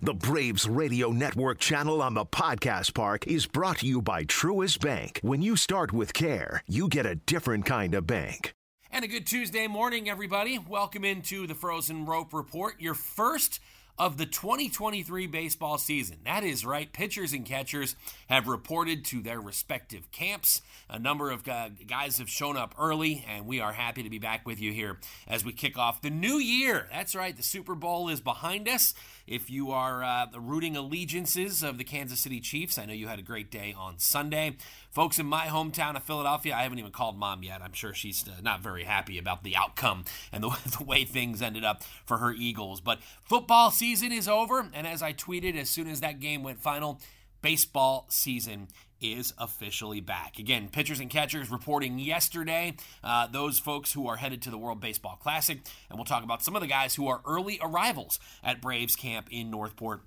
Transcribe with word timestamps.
The 0.00 0.12
Braves 0.12 0.68
Radio 0.68 1.10
Network 1.10 1.58
channel 1.58 2.02
on 2.02 2.12
the 2.12 2.26
Podcast 2.26 2.92
Park 2.92 3.26
is 3.26 3.46
brought 3.46 3.78
to 3.78 3.86
you 3.86 4.02
by 4.02 4.24
Truist 4.24 4.80
Bank. 4.80 5.18
When 5.22 5.40
you 5.40 5.56
start 5.56 5.90
with 5.90 6.12
care, 6.12 6.62
you 6.66 6.86
get 6.88 7.06
a 7.06 7.14
different 7.14 7.64
kind 7.64 7.94
of 7.94 8.06
bank. 8.06 8.52
And 8.90 9.06
a 9.06 9.08
good 9.08 9.26
Tuesday 9.26 9.66
morning, 9.66 10.10
everybody. 10.10 10.58
Welcome 10.58 11.06
into 11.06 11.46
the 11.46 11.54
Frozen 11.54 12.04
Rope 12.04 12.34
Report, 12.34 12.78
your 12.78 12.92
first 12.92 13.58
of 13.98 14.18
the 14.18 14.26
2023 14.26 15.26
baseball 15.28 15.78
season. 15.78 16.18
That 16.26 16.44
is 16.44 16.66
right. 16.66 16.92
Pitchers 16.92 17.32
and 17.32 17.46
catchers 17.46 17.96
have 18.28 18.46
reported 18.46 19.06
to 19.06 19.22
their 19.22 19.40
respective 19.40 20.12
camps. 20.12 20.60
A 20.90 20.98
number 20.98 21.30
of 21.30 21.42
guys 21.42 22.18
have 22.18 22.28
shown 22.28 22.58
up 22.58 22.74
early, 22.78 23.24
and 23.26 23.46
we 23.46 23.60
are 23.60 23.72
happy 23.72 24.02
to 24.02 24.10
be 24.10 24.18
back 24.18 24.46
with 24.46 24.60
you 24.60 24.72
here 24.72 24.98
as 25.26 25.42
we 25.46 25.54
kick 25.54 25.78
off 25.78 26.02
the 26.02 26.10
new 26.10 26.36
year. 26.36 26.86
That's 26.92 27.14
right. 27.14 27.34
The 27.34 27.42
Super 27.42 27.74
Bowl 27.74 28.10
is 28.10 28.20
behind 28.20 28.68
us. 28.68 28.92
If 29.26 29.50
you 29.50 29.72
are 29.72 30.04
uh, 30.04 30.26
rooting 30.38 30.76
allegiances 30.76 31.64
of 31.64 31.78
the 31.78 31.84
Kansas 31.84 32.20
City 32.20 32.38
Chiefs, 32.40 32.78
I 32.78 32.84
know 32.84 32.92
you 32.92 33.08
had 33.08 33.18
a 33.18 33.22
great 33.22 33.50
day 33.50 33.74
on 33.76 33.98
Sunday. 33.98 34.56
Folks 34.90 35.18
in 35.18 35.26
my 35.26 35.46
hometown 35.46 35.96
of 35.96 36.04
Philadelphia, 36.04 36.54
I 36.54 36.62
haven't 36.62 36.78
even 36.78 36.92
called 36.92 37.18
mom 37.18 37.42
yet. 37.42 37.60
I'm 37.60 37.72
sure 37.72 37.92
she's 37.92 38.24
uh, 38.28 38.40
not 38.40 38.60
very 38.60 38.84
happy 38.84 39.18
about 39.18 39.42
the 39.42 39.56
outcome 39.56 40.04
and 40.30 40.44
the, 40.44 40.56
the 40.78 40.84
way 40.84 41.04
things 41.04 41.42
ended 41.42 41.64
up 41.64 41.82
for 42.04 42.18
her 42.18 42.32
Eagles. 42.32 42.80
But 42.80 43.00
football 43.24 43.72
season 43.72 44.12
is 44.12 44.28
over, 44.28 44.68
and 44.72 44.86
as 44.86 45.02
I 45.02 45.12
tweeted 45.12 45.56
as 45.56 45.68
soon 45.70 45.88
as 45.88 46.00
that 46.00 46.20
game 46.20 46.44
went 46.44 46.60
final, 46.60 47.00
baseball 47.42 48.06
season 48.10 48.68
is 49.00 49.34
officially 49.38 50.00
back. 50.00 50.38
Again, 50.38 50.68
pitchers 50.68 51.00
and 51.00 51.10
catchers 51.10 51.50
reporting 51.50 51.98
yesterday, 51.98 52.74
uh, 53.04 53.26
those 53.26 53.58
folks 53.58 53.92
who 53.92 54.08
are 54.08 54.16
headed 54.16 54.42
to 54.42 54.50
the 54.50 54.58
World 54.58 54.80
Baseball 54.80 55.16
Classic, 55.16 55.58
and 55.90 55.98
we'll 55.98 56.04
talk 56.04 56.24
about 56.24 56.42
some 56.42 56.56
of 56.56 56.62
the 56.62 56.68
guys 56.68 56.94
who 56.94 57.06
are 57.08 57.20
early 57.26 57.58
arrivals 57.62 58.18
at 58.42 58.62
Braves 58.62 58.96
camp 58.96 59.28
in 59.30 59.50
Northport 59.50 60.02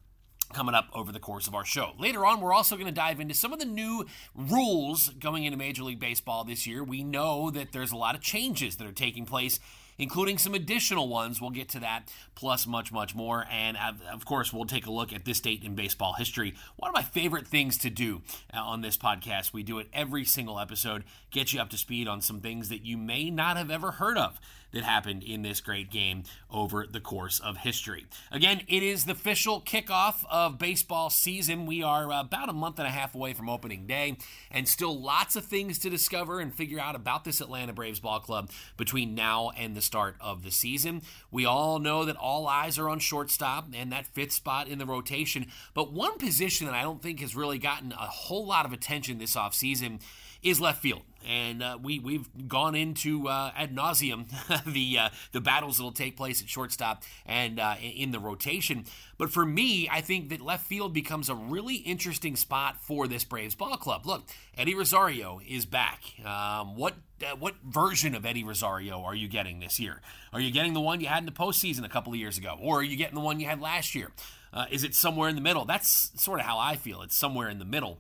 coming 0.54 0.74
up 0.74 0.88
over 0.94 1.12
the 1.12 1.20
course 1.20 1.48
of 1.48 1.54
our 1.54 1.66
show. 1.66 1.92
Later 2.00 2.26
on, 2.26 2.42
we're 2.42 2.54
also 2.54 2.76
going 2.76 2.88
to 2.88 2.92
dive 2.92 3.20
into 3.20 3.36
some 3.36 3.54
of 3.54 3.60
the 3.60 3.66
new 3.66 4.06
rules 4.34 5.10
going 5.10 5.44
into 5.44 5.58
Major 5.58 5.84
League 5.84 6.00
Baseball 6.00 6.44
this 6.44 6.66
year. 6.66 6.84
We 6.84 7.04
know 7.04 7.52
that 7.52 7.72
there's 7.72 7.92
a 7.92 7.98
lot 7.98 8.16
of 8.16 8.22
changes 8.22 8.78
that 8.78 8.88
are 8.88 8.92
taking 8.92 9.26
place 9.26 9.60
including 10.00 10.38
some 10.40 10.56
additional 10.56 11.08
ones. 11.08 11.40
We'll 11.40 11.52
get 11.52 11.70
to 11.70 11.80
that, 11.82 12.12
plus 12.34 12.66
much, 12.66 12.92
much 12.92 13.14
more. 13.14 13.46
And 13.52 13.78
of 14.12 14.26
course, 14.26 14.52
we'll 14.52 14.66
take 14.66 14.88
a 14.88 14.92
look 14.92 15.14
at 15.14 15.26
this 15.26 15.40
date 15.42 15.64
in 15.64 15.76
baseball 15.76 16.14
history. 16.14 16.56
One 16.78 16.90
of 16.90 16.96
my 16.96 17.04
favorite 17.04 17.46
things 17.46 17.78
to 17.80 17.92
do 17.92 18.22
uh, 18.52 18.58
on 18.58 18.82
this 18.82 18.98
podcast, 18.98 19.54
we 19.54 19.62
do 19.62 19.78
it 19.78 19.88
every 19.94 20.26
single 20.26 20.60
episode, 20.60 21.04
get 21.30 21.54
you 21.54 21.60
up 21.60 21.70
to 21.70 21.78
speed 21.78 22.08
on 22.08 22.22
some 22.22 22.40
things 22.40 22.70
that 22.70 22.84
you 22.84 22.98
may 22.98 23.30
not 23.30 23.58
have 23.58 23.70
ever 23.70 23.92
heard 23.92 24.18
of 24.18 24.40
that 24.72 24.84
happened 24.84 25.24
in 25.24 25.42
this 25.42 25.62
great 25.62 25.90
game 25.90 26.24
over 26.52 26.86
the 26.86 27.00
course 27.00 27.40
of 27.40 27.58
history. 27.58 28.06
Again, 28.32 28.62
it 28.68 28.84
is 28.84 29.06
the 29.06 29.14
official 29.14 29.62
kickoff 29.62 30.26
of 30.30 30.58
baseball 30.58 31.10
season. 31.10 31.66
We 31.66 31.84
are 31.84 32.06
about 32.12 32.50
a 32.50 32.54
month 32.54 32.80
and 32.80 32.88
a 32.88 32.92
half 32.92 33.16
away 33.16 33.34
from 33.34 33.50
opening 33.50 33.86
day, 33.86 34.18
and 34.50 34.68
still 34.68 35.00
lots 35.00 35.36
of 35.36 35.46
things 35.46 35.80
to 35.80 35.90
discover 35.90 36.40
and 36.40 36.54
figure 36.54 36.80
out 36.80 36.96
about 36.96 37.24
this 37.24 37.42
Atlanta 37.42 37.74
Braves 37.74 38.00
ball 38.00 38.20
club 38.20 38.50
between 38.78 39.16
now 39.16 39.52
and 39.58 39.76
the 39.76 39.82
start 39.82 40.16
of 40.22 40.44
the 40.44 40.52
season. 40.52 41.02
We 41.32 41.46
all 41.46 41.80
know 41.80 42.06
that 42.06 42.16
all 42.16 42.48
eyes 42.48 42.78
are 42.78 42.90
on 42.90 43.00
shortstop 43.00 43.68
and 43.74 43.92
that 43.92 44.08
fifth 44.08 44.32
spot 44.32 44.68
in 44.68 44.80
the 44.80 44.86
rotation, 44.86 45.48
but 45.74 45.92
one 45.92 46.18
position 46.18 46.66
that 46.66 46.76
I 46.76 46.84
don't 46.84 47.02
think 47.02 47.20
has 47.20 47.36
really 47.36 47.60
gotten 47.60 47.92
a 47.92 48.08
whole 48.08 48.46
lot 48.46 48.66
of 48.66 48.74
attention 48.74 49.18
this 49.18 49.36
offseason 49.36 50.00
is 50.44 50.60
left 50.60 50.82
field. 50.82 51.02
And 51.28 51.62
uh, 51.62 51.78
we 51.82 52.00
we've 52.00 52.30
gone 52.48 52.76
into 52.76 53.28
uh, 53.28 53.52
ad 53.56 53.76
nauseum 53.76 54.26
the 54.74 54.98
uh, 54.98 55.10
the 55.34 55.42
battles 55.42 55.78
that'll 55.78 55.92
take 55.92 56.16
place 56.16 56.42
at 56.42 56.48
shortstop 56.48 57.04
and 57.26 57.60
uh, 57.60 57.76
in 57.82 58.12
the 58.12 58.20
rotation. 58.20 58.86
But 59.18 59.30
for 59.30 59.46
me, 59.46 59.90
I 59.92 60.00
think 60.00 60.30
that 60.30 60.40
left 60.40 60.66
field 60.66 60.94
becomes 60.94 61.28
a 61.28 61.36
really 61.36 61.76
interesting 61.76 62.38
spot 62.38 62.82
for 62.82 63.06
this 63.06 63.26
Braves 63.26 63.54
ball 63.54 63.76
club. 63.76 64.06
Look, 64.06 64.24
Eddie 64.58 64.76
Rosario 64.76 65.42
is 65.46 65.66
back. 65.66 66.04
Um, 66.26 66.78
what 66.78 66.96
uh, 67.22 67.36
what 67.38 67.56
version 67.66 68.16
of 68.16 68.26
Eddie 68.26 68.46
Rosario 68.46 69.02
are 69.04 69.16
you 69.16 69.28
getting 69.28 69.60
this 69.60 69.78
year? 69.78 70.02
Are 70.32 70.40
you 70.40 70.52
getting 70.52 70.74
the 70.74 70.82
one 70.82 71.02
you 71.02 71.08
had 71.08 71.20
in 71.20 71.26
the 71.26 71.34
postseason 71.34 71.84
a 71.84 71.90
couple 71.90 72.14
of 72.14 72.20
years 72.20 72.38
ago, 72.38 72.58
or 72.62 72.80
are 72.80 72.84
you 72.84 72.96
getting 72.96 73.16
the 73.16 73.22
one 73.22 73.42
you 73.42 73.46
had 73.46 73.60
last 73.60 73.94
year? 73.94 74.12
Uh, 74.54 74.66
is 74.72 74.84
it 74.86 74.96
somewhere 74.96 75.28
in 75.30 75.36
the 75.36 75.42
middle? 75.42 75.66
That's 75.66 76.12
sort 76.16 76.40
of 76.40 76.46
how 76.46 76.58
I 76.58 76.76
feel. 76.76 77.02
It's 77.02 77.16
somewhere 77.16 77.50
in 77.50 77.60
the 77.60 77.66
middle. 77.66 78.00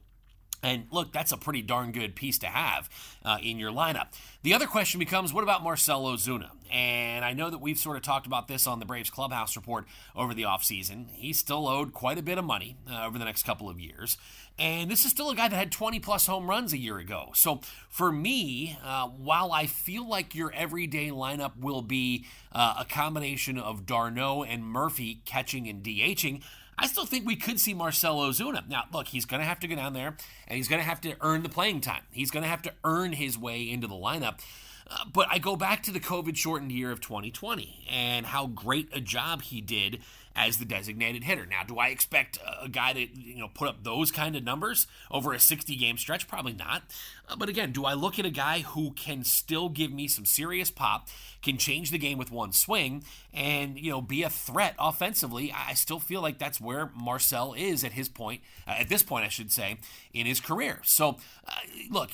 And 0.61 0.87
look, 0.91 1.11
that's 1.13 1.31
a 1.31 1.37
pretty 1.37 1.61
darn 1.61 1.91
good 1.91 2.15
piece 2.15 2.37
to 2.39 2.47
have 2.47 2.89
uh, 3.23 3.37
in 3.41 3.59
your 3.59 3.71
lineup. 3.71 4.07
The 4.43 4.53
other 4.53 4.67
question 4.67 4.99
becomes 4.99 5.33
what 5.33 5.43
about 5.43 5.63
Marcell 5.63 6.03
Ozuna? 6.03 6.49
And 6.71 7.25
I 7.25 7.33
know 7.33 7.49
that 7.49 7.59
we've 7.59 7.77
sort 7.77 7.97
of 7.97 8.03
talked 8.03 8.27
about 8.27 8.47
this 8.47 8.67
on 8.67 8.79
the 8.79 8.85
Braves 8.85 9.09
Clubhouse 9.09 9.55
report 9.55 9.85
over 10.15 10.33
the 10.33 10.43
offseason. 10.43 11.09
He's 11.11 11.39
still 11.39 11.67
owed 11.67 11.93
quite 11.93 12.17
a 12.17 12.21
bit 12.21 12.37
of 12.37 12.45
money 12.45 12.77
uh, 12.89 13.05
over 13.05 13.17
the 13.17 13.25
next 13.25 13.43
couple 13.43 13.69
of 13.69 13.79
years. 13.79 14.17
And 14.59 14.91
this 14.91 15.05
is 15.05 15.11
still 15.11 15.29
a 15.29 15.35
guy 15.35 15.47
that 15.47 15.55
had 15.55 15.71
20 15.71 15.99
plus 15.99 16.27
home 16.27 16.49
runs 16.49 16.73
a 16.73 16.77
year 16.77 16.97
ago. 16.97 17.31
So 17.33 17.61
for 17.87 18.11
me, 18.11 18.77
uh, 18.83 19.07
while 19.07 19.51
I 19.51 19.65
feel 19.65 20.07
like 20.07 20.35
your 20.35 20.51
everyday 20.53 21.09
lineup 21.09 21.57
will 21.57 21.81
be 21.81 22.25
uh, 22.51 22.75
a 22.79 22.85
combination 22.85 23.57
of 23.57 23.85
d'Arnaud 23.85 24.43
and 24.43 24.65
Murphy 24.65 25.21
catching 25.25 25.67
and 25.67 25.81
DHing, 25.81 26.43
I 26.81 26.87
still 26.87 27.05
think 27.05 27.25
we 27.25 27.35
could 27.35 27.59
see 27.59 27.73
Marcell 27.73 28.17
Ozuna. 28.19 28.67
Now, 28.67 28.85
look, 28.93 29.07
he's 29.07 29.25
going 29.25 29.41
to 29.41 29.45
have 29.45 29.59
to 29.59 29.67
go 29.67 29.75
down 29.75 29.93
there 29.93 30.15
and 30.47 30.57
he's 30.57 30.67
going 30.67 30.81
to 30.81 30.87
have 30.87 31.01
to 31.01 31.15
earn 31.21 31.43
the 31.43 31.49
playing 31.49 31.81
time. 31.81 32.03
He's 32.11 32.31
going 32.31 32.43
to 32.43 32.49
have 32.49 32.61
to 32.63 32.73
earn 32.83 33.13
his 33.13 33.37
way 33.37 33.69
into 33.69 33.87
the 33.87 33.95
lineup. 33.95 34.39
Uh, 34.89 35.05
but 35.11 35.27
I 35.29 35.37
go 35.37 35.55
back 35.55 35.83
to 35.83 35.91
the 35.91 35.99
COVID 35.99 36.35
shortened 36.35 36.71
year 36.71 36.91
of 36.91 37.01
2020 37.01 37.85
and 37.91 38.25
how 38.25 38.47
great 38.47 38.89
a 38.93 39.01
job 39.01 39.41
he 39.43 39.61
did 39.61 39.99
as 40.39 40.57
the 40.57 40.63
designated 40.63 41.25
hitter. 41.25 41.45
Now, 41.45 41.63
do 41.67 41.77
I 41.77 41.89
expect 41.89 42.39
a 42.61 42.69
guy 42.69 42.93
to 42.93 43.01
you 43.01 43.39
know 43.39 43.49
put 43.53 43.67
up 43.67 43.83
those 43.83 44.09
kind 44.09 44.37
of 44.37 44.43
numbers 44.43 44.87
over 45.11 45.33
a 45.33 45.39
60 45.39 45.75
game 45.75 45.97
stretch? 45.97 46.29
Probably 46.29 46.53
not. 46.53 46.83
Uh, 47.27 47.35
but 47.35 47.49
again, 47.49 47.73
do 47.73 47.83
I 47.83 47.93
look 47.93 48.17
at 48.17 48.25
a 48.25 48.31
guy 48.31 48.61
who 48.61 48.91
can 48.91 49.25
still 49.25 49.67
give 49.67 49.91
me 49.91 50.07
some 50.07 50.23
serious 50.25 50.71
pop, 50.71 51.09
can 51.41 51.57
change 51.57 51.91
the 51.91 51.97
game 51.97 52.17
with 52.17 52.31
one 52.31 52.53
swing, 52.53 53.03
and 53.33 53.77
you 53.77 53.91
know 53.91 54.01
be 54.01 54.23
a 54.23 54.29
threat 54.29 54.75
offensively? 54.79 55.53
I 55.53 55.73
still 55.73 55.99
feel 55.99 56.21
like 56.21 56.39
that's 56.39 56.61
where 56.61 56.89
Marcell 56.95 57.53
is 57.53 57.83
at 57.83 57.91
his 57.91 58.07
point, 58.07 58.39
uh, 58.65 58.71
at 58.71 58.87
this 58.87 59.03
point, 59.03 59.25
I 59.25 59.29
should 59.29 59.51
say, 59.51 59.77
in 60.13 60.25
his 60.25 60.39
career. 60.39 60.79
So, 60.85 61.17
uh, 61.45 61.51
look, 61.91 62.11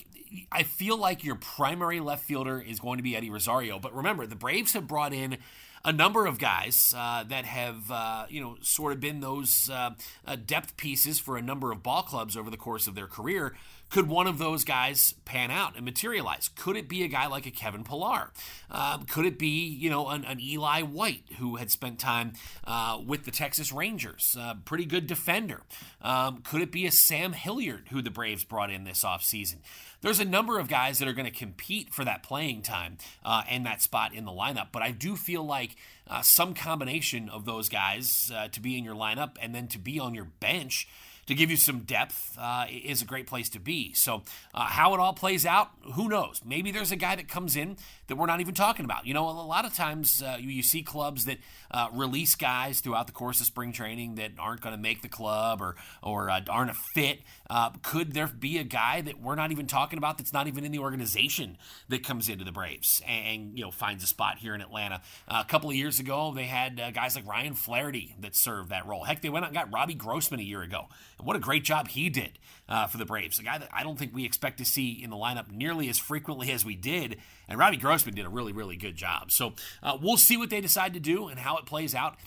I 0.52 0.64
feel 0.64 0.98
like 0.98 1.24
your 1.24 1.36
primary 1.36 2.00
left 2.00 2.26
fielder 2.26 2.60
is 2.60 2.80
going 2.80 2.98
to 2.98 3.04
be 3.04 3.16
Eddie 3.16 3.30
Rosario. 3.30 3.78
But 3.78 3.96
remember, 3.96 4.26
the 4.26 4.36
Braves 4.36 4.74
have 4.74 4.88
brought 4.88 5.14
in 5.14 5.38
a 5.86 5.94
number 5.94 6.26
of 6.26 6.40
guys 6.40 6.94
uh, 6.98 7.24
that 7.24 7.46
have, 7.46 7.92
uh, 7.92 8.26
you 8.28 8.42
know, 8.42 8.58
sort 8.62 8.92
of 8.92 9.00
been 9.00 9.20
those 9.20 9.70
uh, 9.70 9.92
uh, 10.26 10.36
depth 10.36 10.76
pieces 10.78 11.20
for 11.20 11.38
a 11.38 11.42
number 11.42 11.72
of 11.72 11.84
ball 11.84 12.02
clubs 12.02 12.36
over 12.36 12.50
the 12.50 12.58
course 12.58 12.88
of 12.88 12.96
their 12.96 13.08
career. 13.08 13.56
Could 13.90 14.08
one 14.08 14.28
of 14.28 14.40
those 14.40 14.64
guys 14.64 15.14
pan 15.26 15.52
out 15.52 15.76
and 15.76 15.86
materialize? 15.86 16.50
Could 16.50 16.76
it 16.76 16.90
be 16.90 17.04
a 17.04 17.08
guy 17.08 17.28
like 17.28 17.46
a 17.46 17.52
Kevin 17.52 17.84
Pillar? 17.84 18.32
Um, 18.70 19.04
could 19.04 19.26
it 19.26 19.38
be, 19.40 19.68
you 19.68 19.90
know, 19.90 20.10
an, 20.10 20.26
an, 20.26 20.40
Eli 20.42 20.82
White 20.82 21.24
who 21.38 21.56
had 21.58 21.72
spent 21.72 22.00
time 22.00 22.34
uh, 22.66 23.00
with 23.06 23.24
the 23.24 23.32
Texas 23.32 23.72
Rangers? 23.72 24.36
Uh, 24.38 24.56
pretty 24.66 24.86
good 24.86 25.08
defender. 25.08 25.62
Um, 26.02 26.42
could 26.42 26.62
it 26.62 26.72
be 26.72 26.86
a 26.86 26.92
Sam 26.92 27.34
Hilliard 27.34 27.88
who 27.92 28.02
the 28.02 28.10
Braves 28.10 28.44
brought 28.44 28.72
in 28.72 28.84
this 28.84 29.04
offseason? 29.04 29.58
There's 30.02 30.20
a 30.20 30.26
number 30.26 30.60
of 30.60 30.68
guys 30.68 31.00
that 31.00 31.08
are 31.08 31.14
going 31.14 31.26
to 31.26 31.32
compete 31.32 31.94
for 31.94 32.04
that 32.06 32.22
playing 32.22 32.64
time 32.64 32.98
uh, 33.24 33.44
and 33.50 33.66
that 33.66 33.82
spot 33.82 34.14
in 34.14 34.26
the 34.26 34.32
lineup, 34.32 34.68
but 34.72 34.82
I 34.82 34.92
do 34.92 35.16
feel 35.16 35.44
like 35.44 35.76
uh, 36.08 36.22
some 36.22 36.54
combination 36.54 37.30
of 37.30 37.46
those 37.46 37.70
guys 37.70 38.32
uh, 38.36 38.48
to 38.50 38.60
be 38.60 38.78
in 38.78 38.84
your 38.84 38.96
lineup 38.96 39.38
and 39.42 39.56
then 39.56 39.68
to 39.70 39.80
be 39.80 40.00
on 40.00 40.14
your 40.14 40.26
bench 40.26 40.88
to 41.28 41.34
give 41.34 41.50
you 41.50 41.58
some 41.58 41.80
depth 41.80 42.38
uh, 42.40 42.66
is 42.70 43.02
a 43.02 43.06
great 43.06 43.28
place 43.28 43.50
to 43.50 43.60
be. 43.60 43.94
So, 43.94 44.24
uh, 44.54 44.66
how 44.66 44.94
it 44.94 45.00
all 45.00 45.14
plays 45.14 45.46
out, 45.46 45.72
who 45.94 46.08
knows? 46.08 46.42
Maybe 46.46 46.72
there's 46.72 46.92
a 46.92 46.96
guy 46.96 47.16
that 47.16 47.28
comes 47.28 47.56
in 47.56 47.78
that 48.08 48.16
we're 48.16 48.28
not 48.28 48.42
even 48.42 48.54
talking 48.54 48.86
about. 48.86 49.08
You 49.08 49.14
know, 49.14 49.28
a 49.28 49.32
lot 49.32 49.66
of 49.66 49.74
times 49.74 50.22
uh, 50.22 50.38
you, 50.40 50.50
you, 50.50 50.64
see 50.64 50.84
clubs 50.84 51.26
that 51.26 51.38
uh, 51.72 51.88
release 51.94 52.36
guys 52.36 52.80
throughout 52.80 53.08
the 53.08 53.14
course 53.14 53.40
of 53.40 53.48
spring 53.48 53.72
training 53.72 54.16
that 54.16 54.32
aren't 54.38 54.62
going 54.62 54.76
to 54.76 54.82
make 54.82 55.02
the 55.02 55.10
club 55.10 55.62
or 55.62 55.76
or 56.04 56.30
uh, 56.30 56.42
aren't 56.50 56.72
a 56.72 56.76
fit. 56.76 57.22
Uh, 57.50 57.72
could 57.82 58.14
there 58.14 58.28
be 58.28 58.58
a 58.58 58.64
guy 58.64 59.02
that 59.02 59.22
we're 59.22 59.36
not 59.36 59.52
even 59.52 59.68
talking 59.68 59.98
about 59.98 60.18
that's 60.18 60.34
not 60.34 60.48
even 60.48 60.66
in 60.66 60.72
the 60.72 60.80
organization 60.80 61.58
that 61.90 62.04
comes 62.04 62.30
into 62.30 62.44
the 62.44 62.52
Braves 62.52 63.02
and, 63.08 63.26
and 63.26 63.58
you 63.58 63.64
know 63.64 63.72
finds 63.72 64.04
a 64.04 64.08
spot 64.08 64.38
here 64.38 64.54
in 64.54 64.62
Atlanta? 64.62 65.02
a 65.28 65.44
couple 65.44 65.70
of 65.70 65.76
years 65.76 66.00
ago, 66.00 66.34
they 66.36 66.46
had 66.46 66.78
guys 66.94 67.16
like 67.16 67.28
Ryan 67.28 67.54
Flaherty 67.54 68.16
that 68.20 68.36
served 68.36 68.70
that 68.70 68.86
role. 68.86 69.04
Heck, 69.04 69.22
they 69.22 69.30
went 69.30 69.46
out 69.46 69.50
and 69.50 69.58
got 69.58 69.74
Robbie 69.74 69.96
Grossman 69.96 70.40
a 70.40 70.44
year 70.44 70.62
ago. 70.62 70.88
What 71.22 71.36
a 71.36 71.40
great 71.40 71.64
job 71.64 71.88
he 71.88 72.10
did 72.10 72.40
uh, 72.68 72.88
for 72.88 72.98
the 72.98 73.06
Braves. 73.06 73.40
A 73.40 73.44
guy 73.44 73.58
that 73.58 73.70
I 73.74 73.84
don't 73.84 73.98
think 73.98 74.14
we 74.14 74.26
expect 74.26 74.58
to 74.58 74.66
see 74.66 74.92
in 74.92 75.10
the 75.10 75.16
lineup 75.16 75.52
nearly 75.52 75.90
as 75.90 75.98
frequently 75.98 76.52
as 76.52 76.66
we 76.66 76.76
did. 76.76 77.18
And 77.48 77.60
Robbie 77.60 77.78
Grossman 77.78 78.16
did 78.16 78.26
a 78.26 78.30
really, 78.30 78.54
really 78.54 78.76
good 78.76 78.96
job. 78.96 79.32
So 79.32 79.54
uh, 79.84 79.98
we'll 80.02 80.18
see 80.18 80.38
what 80.38 80.50
they 80.50 80.62
decide 80.62 80.94
to 80.94 81.00
do 81.00 81.28
and 81.28 81.40
how 81.40 81.58
it 81.58 81.66
plays 81.66 81.96
out. 81.96 82.18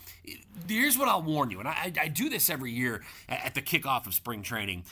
Here's 0.69 0.99
what 0.99 1.09
I'll 1.09 1.23
warn 1.23 1.51
you, 1.51 1.59
and 1.59 1.69
I, 1.69 1.93
I 2.01 2.09
do 2.09 2.29
this 2.29 2.51
every 2.51 2.71
year 2.71 3.03
at 3.29 3.55
the 3.55 3.63
kickoff 3.63 4.07
of 4.07 4.13
spring 4.13 4.43
training 4.43 4.85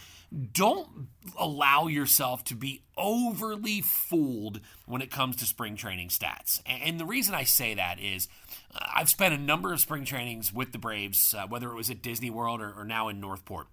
don't 0.53 1.09
allow 1.39 1.87
yourself 1.87 2.45
to 2.45 2.55
be 2.55 2.83
overly 2.97 3.81
fooled 3.81 4.61
when 4.87 5.01
it 5.01 5.11
comes 5.11 5.37
to 5.37 5.45
spring 5.45 5.77
training 5.77 6.09
stats. 6.09 6.61
And 6.67 6.99
the 6.99 7.05
reason 7.05 7.35
I 7.35 7.45
say 7.45 7.75
that 7.75 8.01
is 8.01 8.29
uh, 8.75 8.85
I've 8.95 9.09
spent 9.09 9.35
a 9.35 9.39
number 9.39 9.73
of 9.73 9.81
spring 9.81 10.05
trainings 10.05 10.53
with 10.53 10.73
the 10.73 10.79
Braves, 10.79 11.35
uh, 11.35 11.47
whether 11.47 11.71
it 11.71 11.75
was 11.75 11.91
at 11.91 12.03
Disney 12.03 12.31
World 12.31 12.61
or, 12.61 12.73
or 12.77 12.85
now 12.85 13.09
in 13.09 13.21
Northport. 13.21 13.69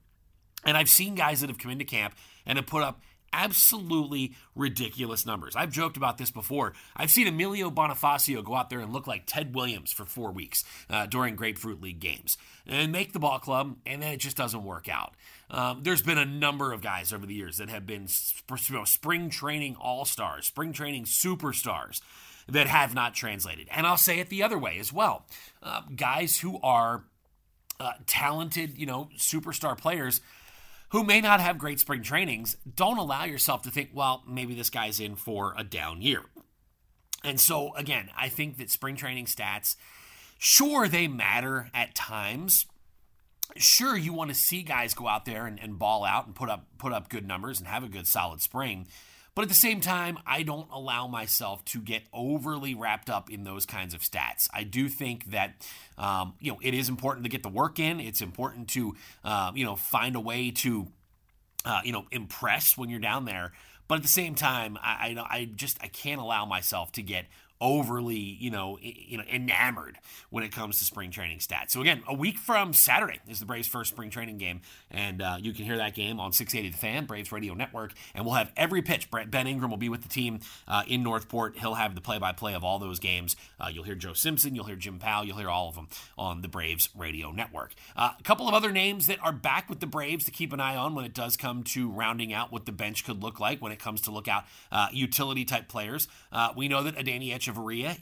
And 0.66 0.78
I've 0.78 0.90
seen 0.90 1.16
guys 1.16 1.42
that 1.42 1.50
have 1.50 1.58
come 1.58 1.72
into 1.72 1.86
camp 1.86 2.16
and 2.46 2.58
have 2.58 2.68
put 2.68 2.84
up 2.84 3.02
absolutely 3.34 4.34
ridiculous 4.56 5.26
numbers. 5.26 5.56
I've 5.56 5.72
joked 5.72 5.98
about 5.98 6.18
this 6.18 6.32
before. 6.32 6.74
I've 6.96 7.10
seen 7.10 7.28
Emilio 7.28 7.72
Bonifacio 7.72 8.44
go 8.44 8.56
out 8.56 8.70
there 8.70 8.80
and 8.80 8.94
look 8.94 9.08
like 9.08 9.24
Ted 9.26 9.56
Williams 9.56 9.92
for 9.92 10.06
four 10.06 10.32
weeks 10.32 10.64
uh, 10.90 11.08
during 11.08 11.36
Grapefruit 11.36 11.82
League 11.82 12.00
games 12.00 12.38
and 12.66 12.92
make 12.92 13.12
the 13.12 13.20
ball 13.20 13.40
club, 13.40 13.76
and 13.86 14.04
then 14.04 14.14
it 14.14 14.18
just 14.18 14.38
doesn't 14.38 14.64
work 14.64 14.88
out. 14.88 15.16
Um, 15.50 15.82
there's 15.84 16.04
been 16.04 16.18
a 16.18 16.26
number 16.26 16.72
of 16.72 16.82
guys 16.82 17.12
over 17.12 17.26
the 17.26 17.34
years 17.34 17.58
that 17.58 17.70
have 17.70 17.86
been 17.86 18.08
sp- 18.08 18.86
spring 18.86 19.30
training 19.30 19.76
all 19.80 20.06
stars, 20.06 20.46
spring 20.46 20.72
training 20.72 21.06
superstars 21.06 22.02
that 22.48 22.68
have 22.68 22.94
not 22.94 23.14
translated. 23.14 23.68
And 23.72 23.88
I'll 23.88 23.98
say 23.98 24.20
it 24.20 24.30
the 24.30 24.44
other 24.44 24.58
way 24.58 24.78
as 24.78 24.94
well. 24.94 25.26
Uh, 25.62 25.82
guys 25.96 26.40
who 26.40 26.60
are 26.62 27.06
uh, 27.80 27.94
talented, 28.06 28.78
you 28.78 28.86
know, 28.86 29.10
superstar 29.18 29.78
players 29.78 30.22
who 30.94 31.04
may 31.04 31.20
not 31.20 31.42
have 31.42 31.58
great 31.58 31.80
spring 31.80 32.04
trainings, 32.04 32.56
don't 32.76 33.00
allow 33.00 33.24
yourself 33.24 33.64
to 33.64 33.72
think, 33.72 33.90
well, 33.96 34.24
maybe 34.28 34.54
this 34.54 34.70
guy's 34.70 35.00
in 35.00 35.16
for 35.16 35.56
a 35.58 35.64
down 35.64 36.04
year. 36.04 36.22
And 37.24 37.40
so, 37.40 37.74
again, 37.76 38.12
I 38.16 38.30
think 38.30 38.58
that 38.58 38.70
spring 38.70 38.96
training 38.96 39.26
stats, 39.26 39.76
sure, 40.38 40.88
they 40.88 41.08
matter 41.08 41.72
at 41.74 41.96
times. 41.96 42.68
Sure, 43.58 43.98
you 43.98 44.14
want 44.14 44.30
to 44.30 44.36
see 44.36 44.62
guys 44.62 44.94
go 44.94 45.08
out 45.08 45.26
there 45.26 45.48
and, 45.48 45.60
and 45.60 45.80
ball 45.80 46.06
out 46.06 46.28
and 46.28 46.36
put 46.36 46.50
up 46.50 46.68
put 46.78 46.94
up 46.94 47.10
good 47.10 47.28
numbers 47.28 47.58
and 47.58 47.68
have 47.68 47.84
a 47.84 47.90
good 47.90 48.08
solid 48.08 48.42
spring. 48.42 48.88
But 49.36 49.44
at 49.44 49.50
the 49.50 49.56
same 49.56 49.82
time, 49.82 50.20
I 50.28 50.44
don't 50.44 50.68
allow 50.72 51.08
myself 51.08 51.66
to 51.66 51.80
get 51.80 52.04
overly 52.14 52.76
wrapped 52.76 53.10
up 53.10 53.32
in 53.32 53.44
those 53.44 53.66
kinds 53.66 53.96
of 53.96 54.02
stats. 54.02 54.48
I 54.54 54.64
do 54.64 54.88
think 54.88 55.32
that 55.32 55.56
um, 55.98 56.36
you 56.40 56.52
know 56.52 56.60
it 56.62 56.74
is 56.74 56.88
important 56.88 57.26
to 57.26 57.30
get 57.30 57.42
the 57.42 57.50
work 57.50 57.80
in. 57.80 58.00
It's 58.00 58.22
important 58.22 58.70
to 58.70 58.96
uh, 59.24 59.52
you 59.56 59.66
know 59.66 59.76
find 59.76 60.16
a 60.16 60.20
way 60.20 60.52
to 60.52 60.88
uh, 61.66 61.82
you 61.84 61.92
know 61.92 62.06
impress 62.12 62.78
when 62.78 62.90
you're 62.90 63.00
down 63.00 63.26
there. 63.26 63.54
But 63.88 63.96
at 63.96 64.02
the 64.04 64.08
same 64.08 64.36
time, 64.36 64.78
I, 64.82 65.16
I, 65.18 65.38
I 65.38 65.46
just 65.46 65.78
I 65.82 65.88
can't 65.88 66.22
allow 66.22 66.46
myself 66.46 66.92
to 66.94 67.02
get 67.02 67.26
overly, 67.64 68.18
you 68.18 68.52
know, 68.52 68.78
you 68.82 69.18
know, 69.18 69.24
enamored 69.32 69.98
when 70.30 70.44
it 70.44 70.52
comes 70.52 70.78
to 70.80 70.86
spring 70.86 71.10
training 71.10 71.40
stats. 71.40 71.72
So 71.72 71.80
again, 71.80 72.04
a 72.06 72.14
week 72.14 72.38
from 72.38 72.74
Saturday 72.74 73.20
is 73.28 73.40
the 73.40 73.46
Braves' 73.46 73.70
first 73.70 73.92
spring 73.92 74.10
training 74.10 74.38
game, 74.38 74.60
and 74.92 75.22
uh, 75.22 75.38
you 75.40 75.54
can 75.54 75.64
hear 75.64 75.78
that 75.78 75.96
game 75.96 76.20
on 76.20 76.34
680 76.34 76.74
The 76.74 76.78
Fan, 76.78 77.06
Braves 77.06 77.32
Radio 77.32 77.54
Network, 77.54 77.94
and 78.14 78.26
we'll 78.26 78.36
have 78.36 78.52
every 78.58 78.82
pitch. 78.82 79.10
Ben 79.10 79.48
Ingram 79.48 79.72
will 79.72 79.78
be 79.78 79.88
with 79.88 80.04
the 80.04 80.10
team 80.10 80.42
uh, 80.68 80.84
in 80.88 81.04
Northport. 81.04 81.58
He'll 81.58 81.76
have 81.76 81.96
the 81.96 82.02
play-by-play 82.02 82.54
of 82.54 82.66
all 82.66 82.80
those 82.80 83.00
games. 83.00 83.38
Uh, 83.58 83.70
you'll 83.72 83.86
hear 83.86 83.96
Joe 83.96 84.14
Simpson, 84.14 84.56
you'll 84.56 84.66
hear 84.66 84.76
Jim 84.76 85.00
Powell, 85.00 85.24
you'll 85.24 85.38
hear 85.38 85.50
all 85.50 85.70
of 85.70 85.76
them 85.76 85.88
on 86.18 86.42
the 86.42 86.50
Braves 86.50 86.90
Radio 86.98 87.32
Network. 87.32 87.74
Uh, 87.96 88.12
a 88.20 88.24
couple 88.24 88.50
of 88.50 88.54
other 88.54 88.74
names 88.74 89.08
that 89.08 89.24
are 89.24 89.32
back 89.32 89.70
with 89.70 89.80
the 89.80 89.88
Braves 89.88 90.26
to 90.26 90.32
keep 90.32 90.52
an 90.52 90.60
eye 90.60 90.76
on 90.76 90.96
when 90.96 91.06
it 91.06 91.14
does 91.14 91.38
come 91.38 91.64
to 91.64 91.90
rounding 91.90 92.34
out 92.34 92.52
what 92.52 92.66
the 92.66 92.74
bench 92.74 93.06
could 93.06 93.24
look 93.24 93.40
like 93.40 93.62
when 93.62 93.72
it 93.72 93.80
comes 93.80 94.02
to 94.02 94.12
look 94.12 94.28
out 94.28 94.44
uh, 94.70 94.88
utility 94.92 95.46
type 95.46 95.70
players. 95.70 96.10
Uh, 96.30 96.50
we 96.58 96.68
know 96.68 96.84
that 96.84 96.98
Adeiny 96.98 97.34